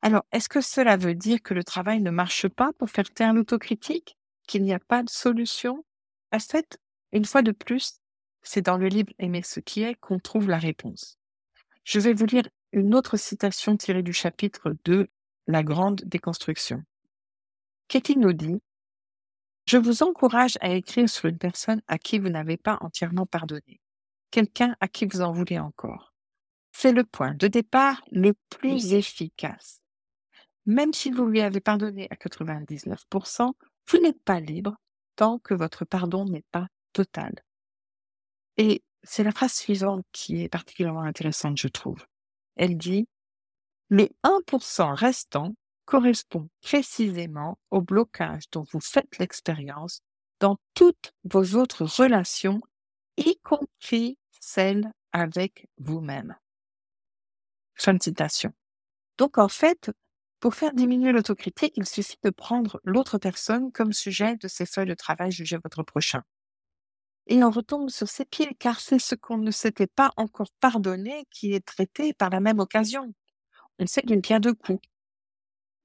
Alors, 0.00 0.22
est-ce 0.30 0.48
que 0.48 0.60
cela 0.60 0.96
veut 0.96 1.16
dire 1.16 1.42
que 1.42 1.54
le 1.54 1.64
travail 1.64 2.00
ne 2.00 2.12
marche 2.12 2.46
pas 2.46 2.72
pour 2.74 2.88
faire 2.88 3.10
taire 3.10 3.34
l'autocritique 3.34 4.16
Qu'il 4.46 4.62
n'y 4.62 4.72
a 4.72 4.78
pas 4.78 5.02
de 5.02 5.10
solution? 5.10 5.84
En 6.30 6.38
fait, 6.38 6.78
une 7.10 7.24
fois 7.24 7.42
de 7.42 7.50
plus, 7.50 7.98
c'est 8.42 8.62
dans 8.62 8.78
le 8.78 8.86
livre 8.86 9.12
Aimer 9.18 9.42
ce 9.42 9.58
qui 9.58 9.82
est 9.82 9.96
qu'on 9.96 10.20
trouve 10.20 10.48
la 10.48 10.58
réponse. 10.58 11.18
Je 11.82 11.98
vais 11.98 12.12
vous 12.12 12.26
lire 12.26 12.48
une 12.70 12.94
autre 12.94 13.16
citation 13.16 13.76
tirée 13.76 14.04
du 14.04 14.12
chapitre 14.12 14.76
2, 14.84 15.08
La 15.48 15.64
grande 15.64 16.02
déconstruction. 16.04 16.84
Katie 17.88 18.16
nous 18.16 18.34
dit 18.34 18.60
Je 19.70 19.76
vous 19.76 20.02
encourage 20.02 20.58
à 20.62 20.70
écrire 20.70 21.08
sur 21.08 21.26
une 21.26 21.38
personne 21.38 21.80
à 21.86 21.96
qui 21.96 22.18
vous 22.18 22.28
n'avez 22.28 22.56
pas 22.56 22.76
entièrement 22.80 23.24
pardonné, 23.24 23.80
quelqu'un 24.32 24.74
à 24.80 24.88
qui 24.88 25.06
vous 25.06 25.20
en 25.20 25.30
voulez 25.30 25.60
encore. 25.60 26.12
C'est 26.72 26.90
le 26.90 27.04
point 27.04 27.34
de 27.34 27.46
départ 27.46 28.02
le 28.10 28.34
plus 28.48 28.94
efficace. 28.94 29.80
Même 30.66 30.92
si 30.92 31.12
vous 31.12 31.24
lui 31.24 31.40
avez 31.40 31.60
pardonné 31.60 32.08
à 32.10 32.16
99%, 32.16 33.52
vous 33.86 33.98
n'êtes 33.98 34.20
pas 34.24 34.40
libre 34.40 34.74
tant 35.14 35.38
que 35.38 35.54
votre 35.54 35.84
pardon 35.84 36.24
n'est 36.24 36.46
pas 36.50 36.66
total. 36.92 37.32
Et 38.56 38.82
c'est 39.04 39.22
la 39.22 39.30
phrase 39.30 39.52
suivante 39.52 40.04
qui 40.10 40.42
est 40.42 40.48
particulièrement 40.48 41.02
intéressante, 41.02 41.58
je 41.58 41.68
trouve. 41.68 42.04
Elle 42.56 42.76
dit 42.76 43.06
Les 43.88 44.10
1% 44.24 44.96
restants 44.96 45.54
correspond 45.90 46.48
précisément 46.62 47.58
au 47.72 47.80
blocage 47.80 48.44
dont 48.52 48.64
vous 48.72 48.78
faites 48.80 49.18
l'expérience 49.18 50.02
dans 50.38 50.56
toutes 50.74 51.12
vos 51.24 51.56
autres 51.56 51.84
relations, 51.84 52.60
y 53.16 53.36
compris 53.42 54.16
celles 54.40 54.92
avec 55.10 55.66
vous-même. 55.78 56.36
Fin 57.74 57.94
de 57.94 58.02
citation. 58.02 58.52
Donc 59.18 59.36
en 59.36 59.48
fait, 59.48 59.90
pour 60.38 60.54
faire 60.54 60.74
diminuer 60.74 61.10
l'autocritique, 61.10 61.74
il 61.76 61.86
suffit 61.86 62.20
de 62.22 62.30
prendre 62.30 62.80
l'autre 62.84 63.18
personne 63.18 63.72
comme 63.72 63.92
sujet 63.92 64.36
de 64.36 64.46
ses 64.46 64.66
feuilles 64.66 64.86
de 64.86 64.94
travail 64.94 65.32
jugez 65.32 65.58
votre 65.60 65.82
prochain. 65.82 66.22
Et 67.26 67.42
on 67.42 67.50
retombe 67.50 67.90
sur 67.90 68.08
ses 68.08 68.24
pieds, 68.24 68.54
car 68.60 68.78
c'est 68.78 69.00
ce 69.00 69.16
qu'on 69.16 69.38
ne 69.38 69.50
s'était 69.50 69.88
pas 69.88 70.12
encore 70.16 70.52
pardonné 70.60 71.24
qui 71.32 71.52
est 71.52 71.66
traité 71.66 72.14
par 72.14 72.30
la 72.30 72.38
même 72.38 72.60
occasion. 72.60 73.12
On 73.80 73.86
sait 73.88 74.02
d'une 74.04 74.22
pierre 74.22 74.40
deux 74.40 74.54
coups. 74.54 74.80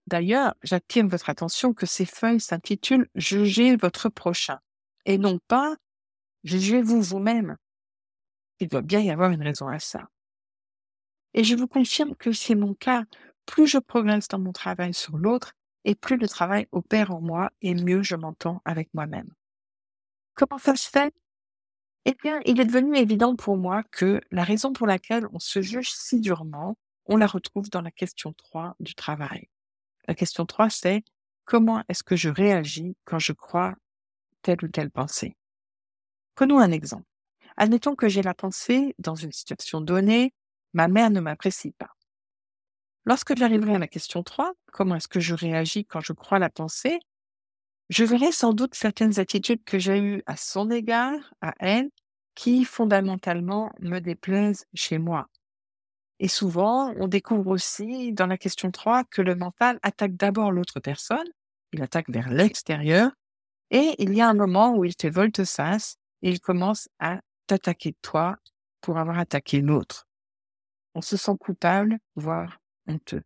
D'ailleurs, 0.07 0.53
j'attire 0.63 1.07
votre 1.07 1.29
attention 1.29 1.74
que 1.74 1.85
ces 1.85 2.05
feuilles 2.05 2.39
s'intitulent 2.39 3.09
Jugez 3.15 3.75
votre 3.75 4.09
prochain 4.09 4.59
et 5.05 5.17
non 5.17 5.39
pas 5.47 5.75
Jugez-vous 6.43 7.01
vous-même. 7.01 7.57
Il 8.59 8.67
doit 8.67 8.83
bien 8.83 9.00
y 9.00 9.09
avoir 9.09 9.31
une 9.31 9.41
raison 9.41 9.67
à 9.67 9.79
ça. 9.79 10.07
Et 11.33 11.43
je 11.43 11.55
vous 11.55 11.67
confirme 11.67 12.15
que 12.15 12.31
c'est 12.31 12.53
mon 12.53 12.75
cas. 12.75 13.03
Plus 13.47 13.65
je 13.65 13.79
progresse 13.79 14.27
dans 14.27 14.39
mon 14.39 14.51
travail 14.51 14.93
sur 14.93 15.17
l'autre, 15.17 15.53
et 15.83 15.95
plus 15.95 16.17
le 16.17 16.27
travail 16.27 16.67
opère 16.71 17.12
en 17.12 17.19
moi, 17.19 17.51
et 17.62 17.74
mieux 17.74 18.03
je 18.03 18.15
m'entends 18.15 18.62
avec 18.63 18.93
moi-même. 18.93 19.33
Comment 20.35 20.59
ça 20.59 20.75
se 20.75 20.89
fait? 20.89 21.13
Eh 22.05 22.13
bien, 22.24 22.39
il 22.45 22.59
est 22.62 22.65
devenu 22.65 22.95
évident 22.97 23.35
pour 23.35 23.57
moi 23.57 23.83
que 23.91 24.21
la 24.31 24.43
raison 24.43 24.71
pour 24.71 24.85
laquelle 24.85 25.27
on 25.33 25.39
se 25.39 25.62
juge 25.62 25.89
si 25.89 26.19
durement, 26.19 26.77
on 27.05 27.17
la 27.17 27.27
retrouve 27.27 27.69
dans 27.69 27.81
la 27.81 27.91
question 27.91 28.33
3 28.33 28.75
du 28.79 28.93
travail. 28.93 29.50
La 30.07 30.15
question 30.15 30.45
3, 30.45 30.69
c'est 30.69 31.03
comment 31.45 31.83
est-ce 31.89 32.03
que 32.03 32.15
je 32.15 32.29
réagis 32.29 32.95
quand 33.05 33.19
je 33.19 33.33
crois 33.33 33.75
telle 34.41 34.63
ou 34.63 34.67
telle 34.67 34.91
pensée? 34.91 35.35
Prenons 36.35 36.59
un 36.59 36.71
exemple. 36.71 37.05
Admettons 37.57 37.95
que 37.95 38.09
j'ai 38.09 38.21
la 38.21 38.33
pensée, 38.33 38.95
dans 39.00 39.15
une 39.15 39.31
situation 39.31 39.81
donnée, 39.81 40.33
ma 40.74 40.88
mère 40.88 41.09
ne 41.09 41.21
m'apprécie 41.21 41.71
pas. 41.71 41.95
Lorsque 43.05 43.38
j'arriverai 43.38 43.75
à 43.75 43.79
la 43.79 43.88
question 43.88 44.24
3, 44.24 44.53
comment 44.71 44.95
est-ce 44.95 45.07
que 45.07 45.19
je 45.19 45.33
réagis 45.33 45.85
quand 45.85 46.01
je 46.01 46.13
crois 46.13 46.39
la 46.39 46.50
pensée? 46.50 47.00
Je 47.89 48.03
verrai 48.03 48.31
sans 48.31 48.53
doute 48.53 48.75
certaines 48.75 49.19
attitudes 49.19 49.63
que 49.63 49.79
j'ai 49.79 50.00
eues 50.00 50.24
à 50.25 50.35
son 50.38 50.71
égard, 50.71 51.33
à 51.41 51.53
elle, 51.59 51.89
qui 52.33 52.65
fondamentalement 52.65 53.71
me 53.79 54.00
déplaisent 54.00 54.65
chez 54.74 54.97
moi. 54.97 55.29
Et 56.19 56.27
souvent, 56.27 56.93
on 56.98 57.07
découvre 57.07 57.51
aussi 57.51 58.13
dans 58.13 58.27
la 58.27 58.38
question 58.38 58.72
3 58.72 59.03
que 59.05 59.22
le 59.22 59.36
mental 59.36 59.79
attaque 59.84 60.15
d'abord 60.15 60.51
l'autre 60.51 60.79
personne, 60.79 61.27
il 61.74 61.81
attaque 61.81 62.10
vers 62.10 62.29
l'extérieur, 62.29 63.12
et 63.72 63.95
il 64.00 64.13
y 64.13 64.22
a 64.22 64.29
un 64.29 64.34
moment 64.34 64.75
où 64.75 64.86
il 64.86 64.95
te 64.95 65.07
volte-face 65.07 65.98
et 66.22 66.29
il 66.29 66.39
commence 66.39 66.88
à 67.00 67.19
t'attaquer 67.48 67.95
toi 68.01 68.38
pour 68.81 68.98
avoir 68.98 69.19
attaqué 69.19 69.62
l'autre 69.62 70.07
on 70.95 71.01
se 71.01 71.17
sent 71.17 71.34
coupable, 71.39 72.00
voire 72.15 72.60
honteux. 72.88 73.22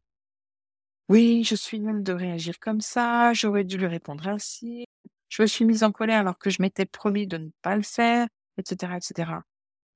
Oui, 1.08 1.44
je 1.44 1.56
suis 1.56 1.80
nulle 1.80 2.04
de 2.04 2.14
réagir 2.14 2.60
comme 2.60 2.82
ça, 2.82 3.34
j'aurais 3.34 3.64
dû 3.64 3.78
lui 3.78 3.88
répondre 3.88 4.28
ainsi, 4.28 4.86
je 5.30 5.42
me 5.42 5.48
suis 5.48 5.66
mise 5.66 5.84
en 5.84 5.92
colère 5.92 6.20
alors 6.20 6.38
que 6.38 6.50
je 6.50 6.62
m'étais 6.62 6.86
promis 6.86 7.28
de 7.28 7.38
ne 7.38 7.50
pas 7.62 7.76
le 7.76 7.84
faire, 7.84 8.28
etc., 8.58 8.94
etc. 8.98 9.32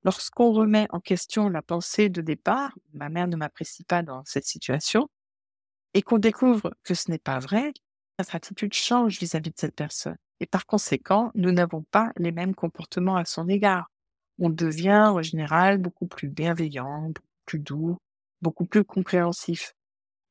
Lorsqu'on 0.04 0.52
remet 0.52 0.88
en 0.90 1.00
question 1.00 1.50
la 1.50 1.62
pensée 1.62 2.10
de 2.10 2.22
départ, 2.22 2.74
ma 2.94 3.10
mère 3.10 3.28
ne 3.28 3.38
m'apprécie 3.38 3.84
pas 3.84 4.04
dans 4.04 4.24
cette 4.26 4.46
situation, 4.46 5.10
et 5.94 6.02
qu'on 6.02 6.18
découvre 6.18 6.74
que 6.84 6.94
ce 6.94 7.10
n'est 7.10 7.20
pas 7.20 7.40
vrai, 7.40 7.74
notre 8.20 8.36
attitude 8.36 8.74
change 8.74 9.20
vis-à-vis 9.20 9.50
-vis 9.50 9.54
de 9.54 9.60
cette 9.60 9.76
personne. 9.76 10.18
Et 10.40 10.46
par 10.46 10.66
conséquent, 10.66 11.32
nous 11.36 11.52
n'avons 11.52 11.84
pas 11.84 12.12
les 12.18 12.32
mêmes 12.32 12.56
comportements 12.56 13.16
à 13.16 13.26
son 13.26 13.48
égard. 13.48 13.90
On 14.40 14.50
devient 14.50 15.08
en 15.10 15.22
général 15.22 15.78
beaucoup 15.78 16.08
plus 16.08 16.28
bienveillant, 16.28 17.14
plus 17.46 17.60
doux, 17.60 17.98
beaucoup 18.42 18.66
plus 18.66 18.84
compréhensif. 18.84 19.74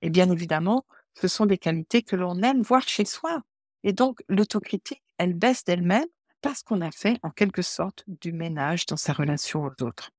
Et 0.02 0.10
bien 0.10 0.30
évidemment, 0.30 0.84
ce 1.14 1.28
sont 1.28 1.46
des 1.46 1.58
qualités 1.58 2.02
que 2.02 2.16
l'on 2.16 2.42
aime 2.42 2.62
voir 2.62 2.86
chez 2.88 3.04
soi. 3.04 3.42
Et 3.84 3.92
donc, 3.92 4.22
l'autocritique, 4.28 5.02
elle 5.18 5.34
baisse 5.34 5.64
d'elle-même 5.64 6.06
parce 6.42 6.62
qu'on 6.62 6.80
a 6.80 6.90
fait 6.90 7.18
en 7.22 7.30
quelque 7.30 7.62
sorte 7.62 8.04
du 8.06 8.32
ménage 8.32 8.86
dans 8.86 8.96
sa 8.96 9.12
relation 9.12 9.62
aux 9.62 9.82
autres. 9.82 10.10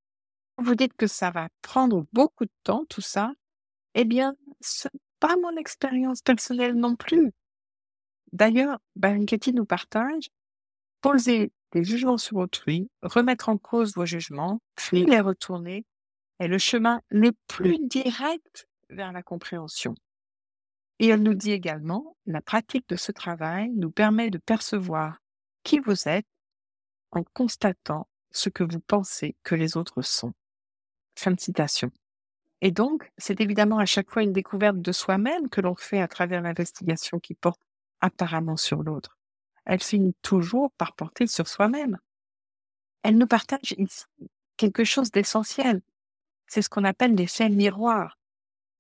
Vous 0.58 0.76
dites 0.76 0.94
que 0.94 1.08
ça 1.08 1.30
va 1.30 1.50
prendre 1.62 2.06
beaucoup 2.14 2.46
de 2.46 2.52
temps, 2.64 2.86
tout 2.90 3.02
ça. 3.02 3.34
Eh 3.94 4.06
bien, 4.06 4.36
ce 4.62 4.88
n'est 4.88 5.00
pas 5.20 5.36
mon 5.42 5.56
expérience 5.58 6.22
personnelle 6.22 6.76
non 6.76 6.96
plus. 6.96 7.32
D'ailleurs, 8.32 8.80
Ketty 9.28 9.54
nous 9.54 9.66
partage 9.66 10.30
poser 11.02 11.52
des 11.74 11.84
jugements 11.84 12.18
sur 12.18 12.38
autrui, 12.38 12.90
remettre 13.02 13.50
en 13.50 13.58
cause 13.58 13.96
vos 13.96 14.06
jugements, 14.06 14.62
puis 14.76 15.06
les 15.06 15.20
retourner 15.20 15.86
est 16.40 16.48
le 16.48 16.58
chemin 16.58 17.02
le 17.10 17.32
plus 17.48 17.78
direct 17.88 18.68
vers 18.90 19.12
la 19.12 19.22
compréhension. 19.22 19.96
Et 21.00 21.08
elle 21.08 21.22
nous 21.22 21.34
dit 21.34 21.52
également, 21.52 22.16
la 22.26 22.42
pratique 22.42 22.88
de 22.88 22.96
ce 22.96 23.12
travail 23.12 23.70
nous 23.76 23.92
permet 23.92 24.30
de 24.30 24.38
percevoir 24.38 25.18
qui 25.64 25.80
vous 25.80 26.08
êtes 26.08 26.28
en 27.12 27.24
constatant 27.24 28.08
ce 28.32 28.50
que 28.50 28.64
vous 28.64 28.80
pensez 28.80 29.36
que 29.44 29.56
les 29.56 29.78
autres 29.78 30.02
sont. 30.02 30.34
Fin 31.16 31.32
de 31.32 31.40
citation. 31.40 31.92
Et 32.62 32.72
donc, 32.72 33.12
c'est 33.18 33.42
évidemment 33.42 33.78
à 33.78 33.86
chaque 33.86 34.10
fois 34.10 34.24
une 34.24 34.34
découverte 34.34 34.82
de 34.82 34.92
soi-même 34.92 35.50
que 35.50 35.62
l'on 35.62 35.76
fait 35.76 36.02
à 36.02 36.08
travers 36.08 36.42
l'investigation 36.42 37.20
qui 37.20 37.36
porte 37.36 37.62
apparemment 38.02 38.58
sur 38.58 38.84
l'autre. 38.84 39.18
Elle 39.66 39.82
finit 39.82 40.16
toujours 40.22 40.72
par 40.78 40.94
porter 40.94 41.28
sur 41.28 41.48
soi-même. 41.48 41.98
Elle 43.04 43.18
nous 43.18 43.28
partage 43.28 43.76
quelque 44.58 44.84
chose 44.84 45.12
d'essentiel, 45.12 45.82
c'est 46.48 46.62
ce 46.62 46.70
qu'on 46.70 46.84
appelle 46.84 47.16
l'effet 47.16 47.50
miroir. 47.50 48.18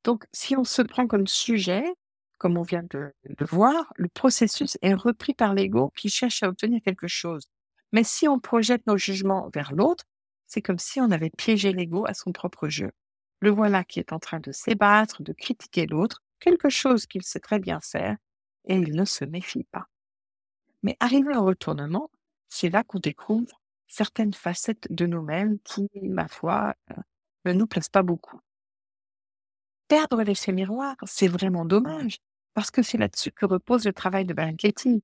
Donc, 0.03 0.25
si 0.31 0.55
on 0.55 0.63
se 0.63 0.81
prend 0.81 1.07
comme 1.07 1.27
sujet, 1.27 1.83
comme 2.37 2.57
on 2.57 2.63
vient 2.63 2.83
de 2.89 3.13
le 3.23 3.45
voir, 3.45 3.93
le 3.95 4.09
processus 4.09 4.77
est 4.81 4.93
repris 4.93 5.33
par 5.33 5.53
l'ego 5.53 5.91
qui 5.95 6.09
cherche 6.09 6.43
à 6.43 6.49
obtenir 6.49 6.81
quelque 6.83 7.07
chose. 7.07 7.47
Mais 7.91 8.03
si 8.03 8.27
on 8.27 8.39
projette 8.39 8.85
nos 8.87 8.97
jugements 8.97 9.49
vers 9.53 9.73
l'autre, 9.73 10.05
c'est 10.47 10.61
comme 10.61 10.79
si 10.79 10.99
on 10.99 11.11
avait 11.11 11.31
piégé 11.37 11.71
l'ego 11.73 12.05
à 12.05 12.13
son 12.13 12.31
propre 12.31 12.67
jeu. 12.69 12.91
Le 13.39 13.49
voilà 13.49 13.83
qui 13.83 13.99
est 13.99 14.13
en 14.13 14.19
train 14.19 14.39
de 14.39 14.51
s'ébattre, 14.51 15.23
de 15.23 15.33
critiquer 15.33 15.85
l'autre, 15.85 16.21
quelque 16.39 16.69
chose 16.69 17.05
qu'il 17.05 17.23
sait 17.23 17.39
très 17.39 17.59
bien 17.59 17.79
faire, 17.81 18.17
et 18.65 18.75
il 18.75 18.95
ne 18.95 19.05
se 19.05 19.25
méfie 19.25 19.65
pas. 19.71 19.87
Mais 20.81 20.97
arrivé 20.99 21.35
au 21.35 21.43
retournement, 21.43 22.09
c'est 22.49 22.69
là 22.69 22.83
qu'on 22.83 22.99
découvre 22.99 23.61
certaines 23.87 24.33
facettes 24.33 24.87
de 24.89 25.05
nous-mêmes 25.05 25.59
qui, 25.63 25.89
ma 26.01 26.27
foi, 26.27 26.73
euh, 26.91 26.95
ne 27.45 27.53
nous 27.53 27.67
plaisent 27.67 27.89
pas 27.89 28.03
beaucoup. 28.03 28.39
Perdre 29.87 30.23
l'effet 30.23 30.51
miroir, 30.51 30.95
c'est 31.05 31.27
vraiment 31.27 31.65
dommage, 31.65 32.17
parce 32.53 32.71
que 32.71 32.81
c'est 32.81 32.97
là-dessus 32.97 33.31
que 33.31 33.45
repose 33.45 33.85
le 33.85 33.93
travail 33.93 34.25
de 34.25 34.33
Ketty. 34.55 35.03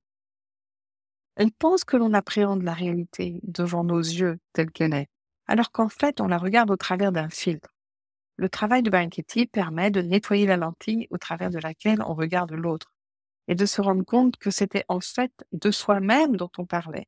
Elle 1.36 1.52
pense 1.52 1.84
que 1.84 1.96
l'on 1.96 2.12
appréhende 2.14 2.62
la 2.62 2.72
réalité 2.72 3.40
devant 3.42 3.84
nos 3.84 4.00
yeux 4.00 4.38
telle 4.52 4.70
qu'elle 4.70 4.94
est, 4.94 5.08
alors 5.46 5.70
qu'en 5.72 5.88
fait, 5.88 6.20
on 6.20 6.28
la 6.28 6.38
regarde 6.38 6.70
au 6.70 6.76
travers 6.76 7.12
d'un 7.12 7.28
filtre. 7.28 7.70
Le 8.36 8.48
travail 8.48 8.82
de 8.82 8.90
Ketty 8.90 9.46
permet 9.46 9.90
de 9.90 10.00
nettoyer 10.00 10.46
la 10.46 10.56
lentille 10.56 11.06
au 11.10 11.18
travers 11.18 11.50
de 11.50 11.58
laquelle 11.58 12.02
on 12.02 12.14
regarde 12.14 12.52
l'autre 12.52 12.92
et 13.48 13.54
de 13.54 13.66
se 13.66 13.80
rendre 13.80 14.04
compte 14.04 14.36
que 14.36 14.50
c'était 14.50 14.84
en 14.88 15.00
fait 15.00 15.32
de 15.52 15.70
soi-même 15.70 16.36
dont 16.36 16.50
on 16.56 16.66
parlait. 16.66 17.06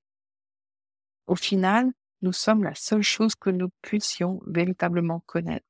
Au 1.27 1.37
final, 1.37 1.93
nous 2.21 2.33
sommes 2.33 2.65
la 2.65 2.75
seule 2.75 3.03
chose 3.03 3.35
que 3.35 3.51
nous 3.51 3.71
puissions 3.81 4.41
véritablement 4.47 5.21
connaître. 5.27 5.67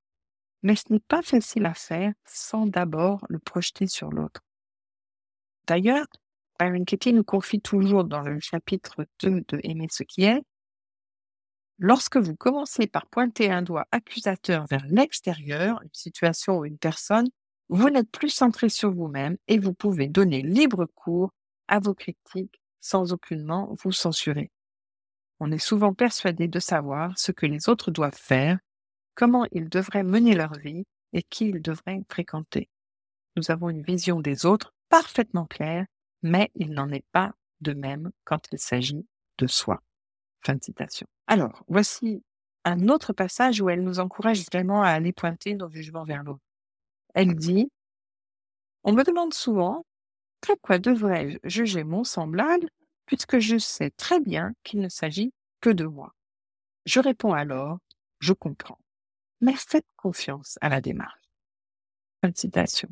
Mais 0.63 0.77
ce 0.77 0.85
n'est 0.91 1.01
pas 1.01 1.23
facile 1.23 1.67
à 1.67 1.75
faire 1.75 2.13
sans 2.25 2.67
d'abord 2.67 3.25
le 3.29 3.39
projeter 3.39 3.87
sur 3.87 4.11
l'autre. 4.11 4.41
D'ailleurs, 5.67 6.07
Byron 6.59 6.85
Katie 6.85 7.13
nous 7.13 7.25
confie 7.25 7.61
toujours 7.61 8.05
dans 8.05 8.21
le 8.21 8.39
chapitre 8.41 9.07
2 9.21 9.43
de 9.49 9.61
Aimer 9.65 9.89
ce 9.91 10.03
qui 10.03 10.25
est, 10.25 10.43
Lorsque 11.85 12.17
vous 12.17 12.37
commencez 12.37 12.87
par 12.87 13.07
pointer 13.07 13.51
un 13.51 13.63
doigt 13.63 13.89
accusateur 13.91 14.67
vers 14.71 14.87
l'extérieur, 14.87 15.83
une 15.83 15.91
situation 15.93 16.59
ou 16.59 16.65
une 16.65 16.79
personne, 16.79 17.29
vous 17.69 17.91
n'êtes 17.91 18.11
plus 18.11 18.29
centré 18.29 18.69
sur 18.69 18.93
vous-même 18.93 19.37
et 19.49 19.59
vous 19.59 19.75
pouvez 19.75 20.07
donner 20.07 20.43
libre 20.43 20.87
cours 20.95 21.33
à 21.67 21.81
vos 21.81 21.93
critiques 21.93 22.61
sans 22.81 23.13
aucunement 23.13 23.75
vous 23.83 23.91
censurer. 23.91 24.53
On 25.41 25.51
est 25.51 25.59
souvent 25.59 25.93
persuadé 25.93 26.47
de 26.47 26.61
savoir 26.61 27.19
ce 27.19 27.33
que 27.33 27.47
les 27.47 27.69
autres 27.69 27.91
doivent 27.91 28.15
faire, 28.15 28.59
comment 29.15 29.47
ils 29.53 29.69
devraient 29.69 30.03
mener 30.03 30.35
leur 30.35 30.55
vie 30.55 30.85
et 31.13 31.23
qui 31.23 31.49
ils 31.49 31.63
devraient 31.63 32.03
fréquenter. 32.09 32.69
Nous 33.37 33.51
avons 33.51 33.71
une 33.71 33.83
vision 33.83 34.21
des 34.21 34.47
autres 34.47 34.75
parfaitement 34.89 35.47
claire, 35.47 35.87
mais 36.23 36.51
il 36.55 36.73
n'en 36.73 36.91
est 36.91 37.05
pas 37.13 37.33
de 37.61 37.73
même 37.73 38.11
quand 38.25 38.47
il 38.53 38.59
s'agit 38.59 39.07
de 39.39 39.47
soi. 39.47 39.83
Fin 40.45 40.55
de 40.55 40.63
citation. 40.63 41.07
Alors, 41.27 41.65
voici 41.69 42.23
un 42.65 42.89
autre 42.89 43.13
passage 43.13 43.61
où 43.61 43.69
elle 43.69 43.83
nous 43.83 44.01
encourage 44.01 44.45
vraiment 44.47 44.83
à 44.83 44.89
aller 44.89 45.13
pointer 45.13 45.55
nos 45.55 45.71
jugements 45.71 46.05
vers 46.05 46.23
l'autre. 46.23 46.43
Elle 47.15 47.35
dit, 47.35 47.71
on 48.85 48.93
me 48.93 49.05
demande 49.05 49.35
souvent, 49.35 49.85
pourquoi 50.41 50.79
devrais-je 50.79 51.39
juger 51.45 51.85
mon 51.85 52.05
semblable 52.05 52.69
puisque 53.07 53.39
je 53.39 53.59
sais 53.59 53.91
très 53.91 54.21
bien 54.21 54.55
qu'il 54.65 54.81
ne 54.81 54.89
s'agit 54.89 55.33
que 55.61 55.71
de 55.71 55.85
moi? 55.85 56.15
Je 56.85 57.01
réponds 57.01 57.33
alors, 57.33 57.79
je 58.19 58.33
comprends. 58.33 58.79
Mais 59.43 59.55
faites 59.55 59.87
confiance 59.97 60.57
à 60.61 60.69
la 60.69 60.81
démarche. 60.81 61.21
Fin 62.25 62.31
citation. 62.35 62.89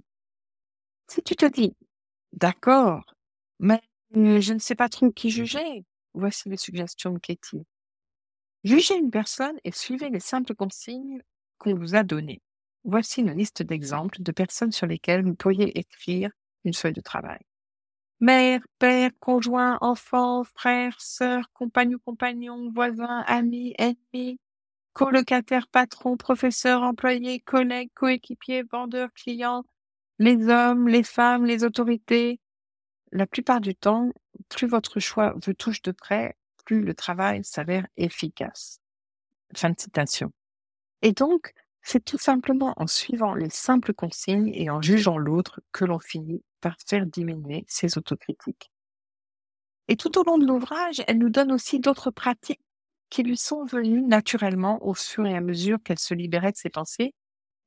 Si 1.09 1.23
tu 1.23 1.37
te 1.37 1.47
dis, 1.47 1.77
d'accord, 2.33 3.15
mais 3.61 3.81
je 4.13 4.53
ne 4.53 4.59
sais 4.59 4.75
pas 4.75 4.89
trop 4.89 5.11
qui 5.13 5.31
juger, 5.31 5.85
voici 6.13 6.49
les 6.49 6.57
suggestions 6.57 7.13
de 7.13 7.19
Katie. 7.21 7.65
Jugez 8.65 8.97
une 8.97 9.13
personne 9.13 9.59
et 9.65 9.71
suivez 9.71 10.11
les 10.11 10.21
simples 10.21 10.55
consignes 10.57 11.23
qu'on 11.59 11.77
vous 11.77 11.95
a 11.95 12.03
données. 12.03 12.43
Voici 12.83 13.21
une 13.21 13.33
liste 13.33 13.63
d'exemples 13.63 14.21
de 14.21 14.33
personnes 14.33 14.73
sur 14.73 14.87
lesquelles 14.87 15.25
vous 15.25 15.35
pourriez 15.35 15.79
écrire 15.79 16.31
une 16.65 16.75
feuille 16.75 16.93
de 16.93 17.01
travail. 17.01 17.41
Mère, 18.19 18.61
père, 18.79 19.13
conjoint, 19.21 19.79
enfant, 19.81 20.43
frère, 20.45 21.01
sœur, 21.01 21.51
compagnon, 21.53 21.99
compagnon, 22.05 22.71
voisin, 22.73 23.25
ami, 23.27 23.75
ennemi, 23.79 24.39
colocataire, 24.93 25.67
patron, 25.69 26.17
professeur, 26.17 26.83
employé, 26.83 27.41
collègue, 27.41 27.91
coéquipier, 27.95 28.63
vendeur, 28.63 29.13
client, 29.15 29.65
les 30.19 30.49
hommes, 30.49 30.89
les 30.89 31.03
femmes, 31.03 31.45
les 31.45 31.65
autorités. 31.65 32.41
La 33.13 33.27
plupart 33.27 33.61
du 33.61 33.75
temps, 33.75 34.11
plus 34.49 34.67
votre 34.67 35.01
choix 35.01 35.35
vous 35.43 35.55
touche 35.55 35.83
de 35.83 35.93
près, 35.93 36.37
plus 36.65 36.83
le 36.83 36.95
travail 36.95 37.45
s'avère 37.45 37.87
efficace. 37.97 38.81
Fin 39.57 39.71
de 39.71 39.81
citation. 39.81 40.33
Et 41.03 41.13
donc, 41.13 41.53
c'est 41.83 42.05
tout 42.05 42.19
simplement 42.19 42.75
en 42.77 42.87
suivant 42.87 43.35
les 43.35 43.51
simples 43.51 43.95
consignes 43.95 44.53
et 44.55 44.71
en 44.71 44.83
jugeant 44.83 45.19
l'autre 45.19 45.61
que 45.73 45.85
l'on 45.85 45.99
finit 45.99 46.43
par 46.61 46.77
faire 46.87 47.07
diminuer 47.07 47.65
ses 47.69 47.97
autocritiques. 47.97 48.71
Et 49.89 49.97
tout 49.97 50.19
au 50.19 50.25
long 50.25 50.39
de 50.39 50.47
l'ouvrage, 50.47 51.03
elle 51.09 51.19
nous 51.19 51.31
donne 51.31 51.51
aussi 51.51 51.81
d'autres 51.81 52.11
pratiques 52.11 52.61
qui 53.11 53.23
lui 53.23 53.37
sont 53.37 53.65
venues 53.65 54.03
naturellement 54.03 54.85
au 54.87 54.95
fur 54.95 55.27
et 55.27 55.37
à 55.37 55.41
mesure 55.41 55.79
qu'elle 55.83 55.99
se 55.99 56.15
libérait 56.15 56.53
de 56.53 56.57
ses 56.57 56.71
pensées 56.71 57.13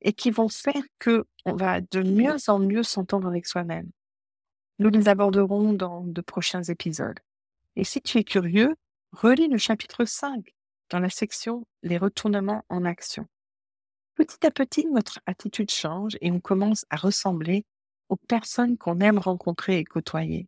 et 0.02 0.14
qui 0.14 0.32
vont 0.32 0.50
faire 0.50 0.84
que 1.00 1.26
on 1.46 1.56
va 1.56 1.82
de 1.82 2.02
mieux 2.02 2.38
en 2.48 2.60
mieux 2.60 2.84
s'entendre 2.84 3.28
avec 3.28 3.46
soi-même. 3.46 3.90
Nous 4.80 4.90
les 4.90 5.08
aborderons 5.08 5.74
dans 5.74 6.02
de 6.02 6.22
prochains 6.22 6.64
épisodes. 6.64 7.20
Et 7.76 7.84
si 7.84 8.02
tu 8.02 8.18
es 8.18 8.24
curieux, 8.24 8.76
relis 9.12 9.48
le 9.48 9.58
chapitre 9.58 10.06
5 10.06 10.54
dans 10.90 11.00
la 11.00 11.10
section 11.10 11.66
Les 11.84 11.98
retournements 11.98 12.64
en 12.70 12.86
action. 12.86 13.28
Petit 14.16 14.46
à 14.46 14.52
petit, 14.52 14.86
notre 14.88 15.20
attitude 15.26 15.72
change 15.72 16.18
et 16.22 16.32
on 16.32 16.40
commence 16.40 16.86
à 16.90 16.98
ressembler 16.98 17.66
aux 18.10 18.16
personnes 18.16 18.78
qu'on 18.78 19.00
aime 19.00 19.18
rencontrer 19.18 19.80
et 19.80 19.84
côtoyer, 19.84 20.48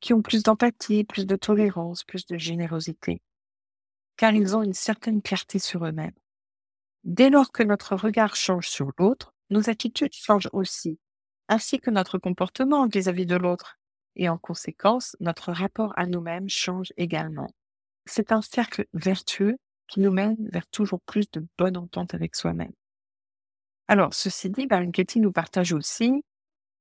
qui 0.00 0.12
ont 0.12 0.22
plus 0.22 0.42
d'empathie, 0.42 1.04
plus 1.04 1.26
de 1.26 1.36
tolérance, 1.36 2.04
plus 2.04 2.26
de 2.26 2.36
générosité, 2.36 3.22
car 4.20 4.34
ils 4.34 4.54
ont 4.54 4.62
une 4.62 4.74
certaine 4.74 5.22
clarté 5.22 5.58
sur 5.58 5.86
eux-mêmes. 5.86 6.12
Dès 7.04 7.30
lors 7.30 7.52
que 7.52 7.62
notre 7.62 7.96
regard 7.96 8.36
change 8.36 8.68
sur 8.68 8.90
l'autre, 8.98 9.32
nos 9.48 9.70
attitudes 9.70 10.12
changent 10.12 10.50
aussi, 10.52 10.98
ainsi 11.48 11.80
que 11.80 11.88
notre 11.88 12.18
comportement 12.18 12.86
vis-à-vis 12.86 13.24
de 13.24 13.36
l'autre, 13.36 13.78
et 14.16 14.28
en 14.28 14.36
conséquence, 14.36 15.16
notre 15.20 15.52
rapport 15.52 15.94
à 15.96 16.04
nous-mêmes 16.04 16.50
change 16.50 16.92
également. 16.98 17.48
C'est 18.04 18.30
un 18.30 18.42
cercle 18.42 18.84
vertueux 18.92 19.56
qui 19.88 20.00
nous 20.00 20.12
mène 20.12 20.36
vers 20.52 20.66
toujours 20.66 21.00
plus 21.00 21.30
de 21.30 21.46
bonne 21.56 21.78
entente 21.78 22.12
avec 22.12 22.36
soi-même. 22.36 22.74
Alors, 23.88 24.12
ceci 24.12 24.50
dit, 24.50 24.66
Baron 24.66 24.90
Katie 24.90 25.20
nous 25.20 25.32
partage 25.32 25.72
aussi, 25.72 26.22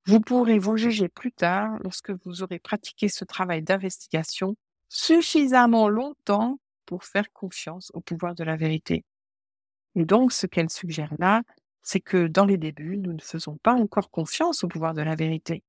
vous 0.04 0.20
pourrez 0.20 0.60
vous 0.60 0.76
juger 0.76 1.08
plus 1.08 1.32
tard 1.32 1.78
lorsque 1.86 2.12
vous 2.26 2.44
aurez 2.44 2.60
pratiqué 2.60 3.08
ce 3.08 3.24
travail 3.24 3.62
d'investigation 3.62 4.58
suffisamment 4.90 5.88
longtemps 5.88 6.60
pour 6.90 7.04
faire 7.04 7.32
confiance 7.34 7.92
au 7.94 8.02
pouvoir 8.02 8.34
de 8.34 8.44
la 8.44 8.56
vérité. 8.56 9.06
Et 9.94 10.06
donc, 10.06 10.32
ce 10.32 10.48
qu'elle 10.48 10.72
suggère 10.72 11.14
là, 11.20 11.44
c'est 11.84 12.00
que 12.00 12.26
dans 12.26 12.46
les 12.46 12.58
débuts, 12.58 12.98
nous 12.98 13.14
ne 13.14 13.22
faisons 13.22 13.58
pas 13.58 13.74
encore 13.74 14.10
confiance 14.10 14.64
au 14.64 14.68
pouvoir 14.68 14.96
de 14.96 15.04
la 15.04 15.14
vérité. 15.14 15.64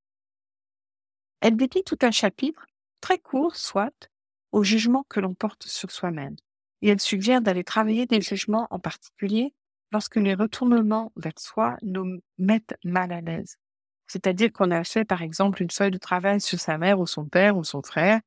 Elle 1.43 1.59
dédie 1.59 1.85
tout 1.85 1.99
un 2.01 2.11
chapitre, 2.11 2.65
très 3.03 3.19
court 3.19 3.55
soit, 3.55 4.09
au 4.51 4.65
jugement 4.65 5.05
que 5.11 5.21
l'on 5.21 5.35
porte 5.35 5.65
sur 5.65 5.91
soi-même. 5.91 6.37
Et 6.81 6.89
elle 6.89 7.01
suggère 7.01 7.43
d'aller 7.43 7.65
travailler 7.65 8.07
des 8.07 8.23
jugements 8.23 8.67
en 8.71 8.79
particulier 8.79 9.53
lorsque 9.93 10.17
les 10.17 10.33
retournements 10.33 11.13
vers 11.17 11.39
soi 11.39 11.77
nous 11.83 12.21
mettent 12.39 12.79
mal 12.83 13.13
à 13.13 13.21
l'aise. 13.21 13.59
C'est-à-dire 14.07 14.51
qu'on 14.53 14.71
a 14.71 14.85
fait, 14.85 15.05
par 15.05 15.21
exemple, 15.21 15.63
une 15.63 15.71
feuille 15.71 15.91
de 15.91 15.99
travail 15.99 16.41
sur 16.41 16.59
sa 16.59 16.79
mère 16.79 16.99
ou 16.99 17.07
son 17.07 17.27
père 17.27 17.59
ou 17.59 17.65
son 17.65 17.83
frère, 17.83 18.21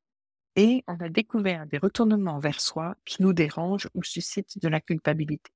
et 0.56 0.84
on 0.86 0.96
a 1.00 1.08
découvert 1.08 1.66
des 1.66 1.78
retournements 1.78 2.38
vers 2.38 2.60
soi 2.60 2.94
qui 3.04 3.22
nous 3.22 3.32
dérangent 3.32 3.88
ou 3.94 4.02
suscitent 4.02 4.60
de 4.60 4.68
la 4.68 4.80
culpabilité. 4.80 5.52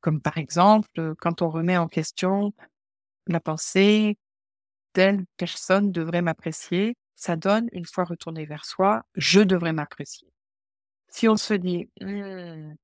Comme 0.00 0.20
par 0.20 0.38
exemple, 0.38 1.14
quand 1.18 1.42
on 1.42 1.50
remet 1.50 1.78
en 1.78 1.88
question 1.88 2.52
la 3.26 3.40
pensée, 3.40 4.18
telle 4.92 5.24
personne 5.36 5.92
devrait 5.92 6.22
m'apprécier, 6.22 6.96
ça 7.14 7.36
donne, 7.36 7.68
une 7.72 7.86
fois 7.86 8.04
retourné 8.04 8.44
vers 8.44 8.64
soi, 8.64 9.04
je 9.14 9.40
devrais 9.40 9.72
m'apprécier. 9.72 10.28
Si 11.08 11.28
on 11.28 11.36
se 11.36 11.54
dit, 11.54 11.88
«Mmh, 12.00 12.74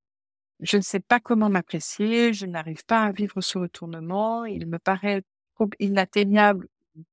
je 0.61 0.77
ne 0.77 0.83
sais 0.83 1.01
pas 1.01 1.21
comment 1.21 1.51
m'apprécier, 1.51 2.33
je 2.33 2.47
n'arrive 2.47 2.85
pas 2.85 3.03
à 3.05 3.13
vivre 3.13 3.41
ce 3.41 3.59
retournement, 3.59 4.45
il 4.45 4.67
me 4.67 4.79
paraît 4.79 5.23
inatteignable, 5.79 6.69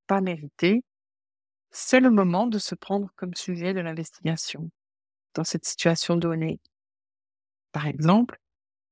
pas 0.07 0.21
mérité. 0.21 0.83
C'est 1.79 1.99
le 1.99 2.09
moment 2.09 2.47
de 2.47 2.57
se 2.57 2.73
prendre 2.73 3.11
comme 3.15 3.35
sujet 3.35 3.75
de 3.75 3.79
l'investigation 3.79 4.71
dans 5.35 5.43
cette 5.43 5.63
situation 5.63 6.15
donnée. 6.15 6.59
Par 7.71 7.85
exemple, 7.85 8.41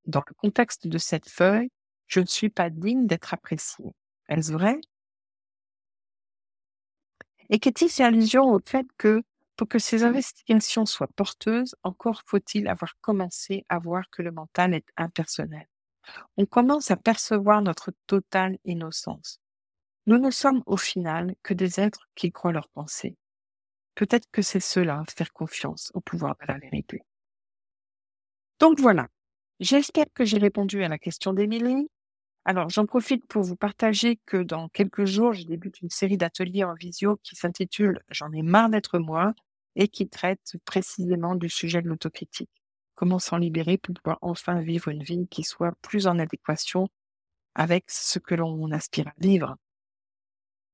dans 0.06 0.22
le 0.28 0.36
contexte 0.36 0.86
de 0.88 1.00
cette 1.00 1.28
feuille, 1.28 1.72
je 2.06 2.20
ne 2.20 2.28
suis 2.28 2.52
pas 2.52 2.70
digne 2.70 3.08
d'être 3.08 3.34
appréciée. 3.34 3.88
Est-ce 4.30 4.52
vrai? 4.52 4.80
Et 7.50 7.58
qu'est-il 7.58 7.90
fait 7.90 8.04
allusion 8.04 8.54
au 8.54 8.60
fait 8.64 8.86
que 9.00 9.24
pour 9.56 9.68
que 9.68 9.80
ces 9.80 10.04
investigations 10.04 10.86
soient 10.86 11.10
porteuses, 11.16 11.76
encore 11.82 12.22
faut-il 12.28 12.68
avoir 12.68 12.94
commencé 13.02 13.66
à 13.68 13.80
voir 13.80 14.12
que 14.12 14.22
le 14.22 14.32
mental 14.32 14.76
est 14.76 14.86
impersonnel? 14.96 15.66
On 16.38 16.46
commence 16.46 16.92
à 16.92 16.98
percevoir 16.98 17.64
notre 17.64 17.94
totale 18.06 18.60
innocence. 18.64 19.40
Nous 20.08 20.18
ne 20.18 20.30
sommes 20.30 20.62
au 20.66 20.78
final 20.78 21.36
que 21.42 21.54
des 21.54 21.80
êtres 21.80 22.08
qui 22.16 22.32
croient 22.32 22.52
leurs 22.52 22.70
pensées. 22.70 23.16
Peut-être 23.96 24.28
que 24.32 24.42
c'est 24.42 24.60
cela, 24.60 25.04
faire 25.10 25.34
confiance 25.34 25.92
au 25.96 26.02
pouvoir 26.02 26.36
de 26.42 26.46
la 26.48 26.60
vérité. 26.60 27.02
Donc 28.60 28.80
voilà. 28.80 29.08
J'espère 29.60 30.06
que 30.14 30.26
j'ai 30.26 30.38
répondu 30.38 30.84
à 30.84 30.90
la 30.90 31.00
question 31.00 31.34
d'Émilie. 31.34 31.88
Alors, 32.44 32.70
j'en 32.70 32.86
profite 32.86 33.26
pour 33.26 33.42
vous 33.42 33.56
partager 33.56 34.20
que 34.26 34.38
dans 34.38 34.70
quelques 34.70 35.06
jours, 35.06 35.34
je 35.34 35.46
débute 35.46 35.82
une 35.82 35.90
série 35.90 36.18
d'ateliers 36.18 36.64
en 36.64 36.76
visio 36.76 37.18
qui 37.24 37.36
s'intitule 37.36 38.00
J'en 38.10 38.32
ai 38.32 38.44
marre 38.44 38.70
d'être 38.70 39.00
moi 39.00 39.34
et 39.76 39.88
qui 39.88 40.08
traite 40.08 40.56
précisément 40.66 41.36
du 41.36 41.50
sujet 41.50 41.82
de 41.82 41.88
l'autocritique. 41.88 42.52
Comment 42.94 43.20
s'en 43.20 43.38
libérer 43.38 43.78
pour 43.78 43.96
pouvoir 43.96 44.20
enfin 44.22 44.62
vivre 44.62 44.90
une 44.90 45.04
vie 45.04 45.28
qui 45.30 45.44
soit 45.44 45.74
plus 45.82 46.06
en 46.06 46.20
adéquation 46.20 46.90
avec 47.56 47.86
ce 47.90 48.20
que 48.20 48.36
l'on 48.36 48.72
aspire 48.72 49.08
à 49.08 49.14
vivre. 49.18 49.56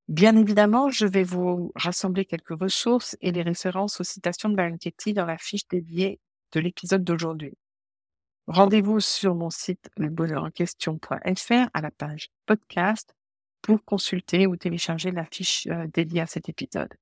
Bien 0.08 0.36
évidemment, 0.36 0.90
je 0.90 1.06
vais 1.06 1.24
vous 1.24 1.72
rassembler 1.76 2.26
quelques 2.26 2.60
ressources 2.60 3.16
et 3.22 3.32
les 3.32 3.44
références 3.44 4.02
aux 4.02 4.04
citations 4.04 4.50
de 4.50 4.56
Baron 4.56 4.78
dans 5.08 5.26
la 5.26 5.38
fiche 5.38 5.68
dédiée 5.70 6.20
de 6.52 6.60
l'épisode 6.60 7.04
d'aujourd'hui. 7.04 7.54
Rendez-vous 8.48 9.00
sur 9.00 9.36
mon 9.36 9.50
site 9.50 9.90
lebonheurenquestion.fr 9.98 11.70
à 11.74 11.82
la 11.82 11.92
page 11.92 12.30
podcast 12.46 13.14
pour 13.62 13.84
consulter 13.86 14.48
ou 14.48 14.58
télécharger 14.58 15.12
la 15.12 15.26
fiche 15.26 15.68
euh, 15.68 15.88
dédiée 15.94 16.22
à 16.22 16.28
cet 16.28 16.50
épisode. 16.50 16.94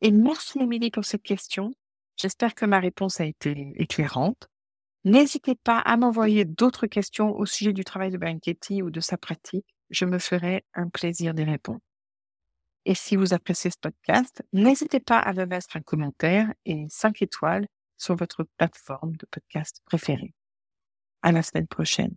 Et 0.00 0.12
merci 0.12 0.60
Émilie 0.60 0.90
pour 0.90 1.04
cette 1.04 1.22
question. 1.22 1.72
J'espère 2.16 2.54
que 2.54 2.64
ma 2.64 2.80
réponse 2.80 3.20
a 3.20 3.26
été 3.26 3.72
éclairante. 3.76 4.48
N'hésitez 5.04 5.54
pas 5.54 5.78
à 5.78 5.96
m'envoyer 5.96 6.44
d'autres 6.44 6.86
questions 6.86 7.36
au 7.36 7.46
sujet 7.46 7.72
du 7.72 7.84
travail 7.84 8.10
de 8.10 8.18
Baron 8.18 8.40
ou 8.82 8.90
de 8.90 9.00
sa 9.00 9.18
pratique. 9.18 9.66
Je 9.90 10.04
me 10.04 10.18
ferai 10.18 10.64
un 10.74 10.88
plaisir 10.88 11.34
d'y 11.34 11.44
répondre. 11.44 11.80
Et 12.88 12.94
si 12.94 13.16
vous 13.16 13.34
appréciez 13.34 13.70
ce 13.70 13.78
podcast, 13.78 14.44
n'hésitez 14.52 15.00
pas 15.00 15.18
à 15.18 15.32
me 15.32 15.44
mettre 15.44 15.76
un 15.76 15.80
commentaire 15.80 16.54
et 16.64 16.86
5 16.88 17.20
étoiles 17.20 17.66
sur 17.96 18.14
votre 18.14 18.44
plateforme 18.56 19.16
de 19.16 19.26
podcast 19.28 19.82
préférée. 19.86 20.32
À 21.20 21.32
la 21.32 21.42
semaine 21.42 21.66
prochaine. 21.66 22.14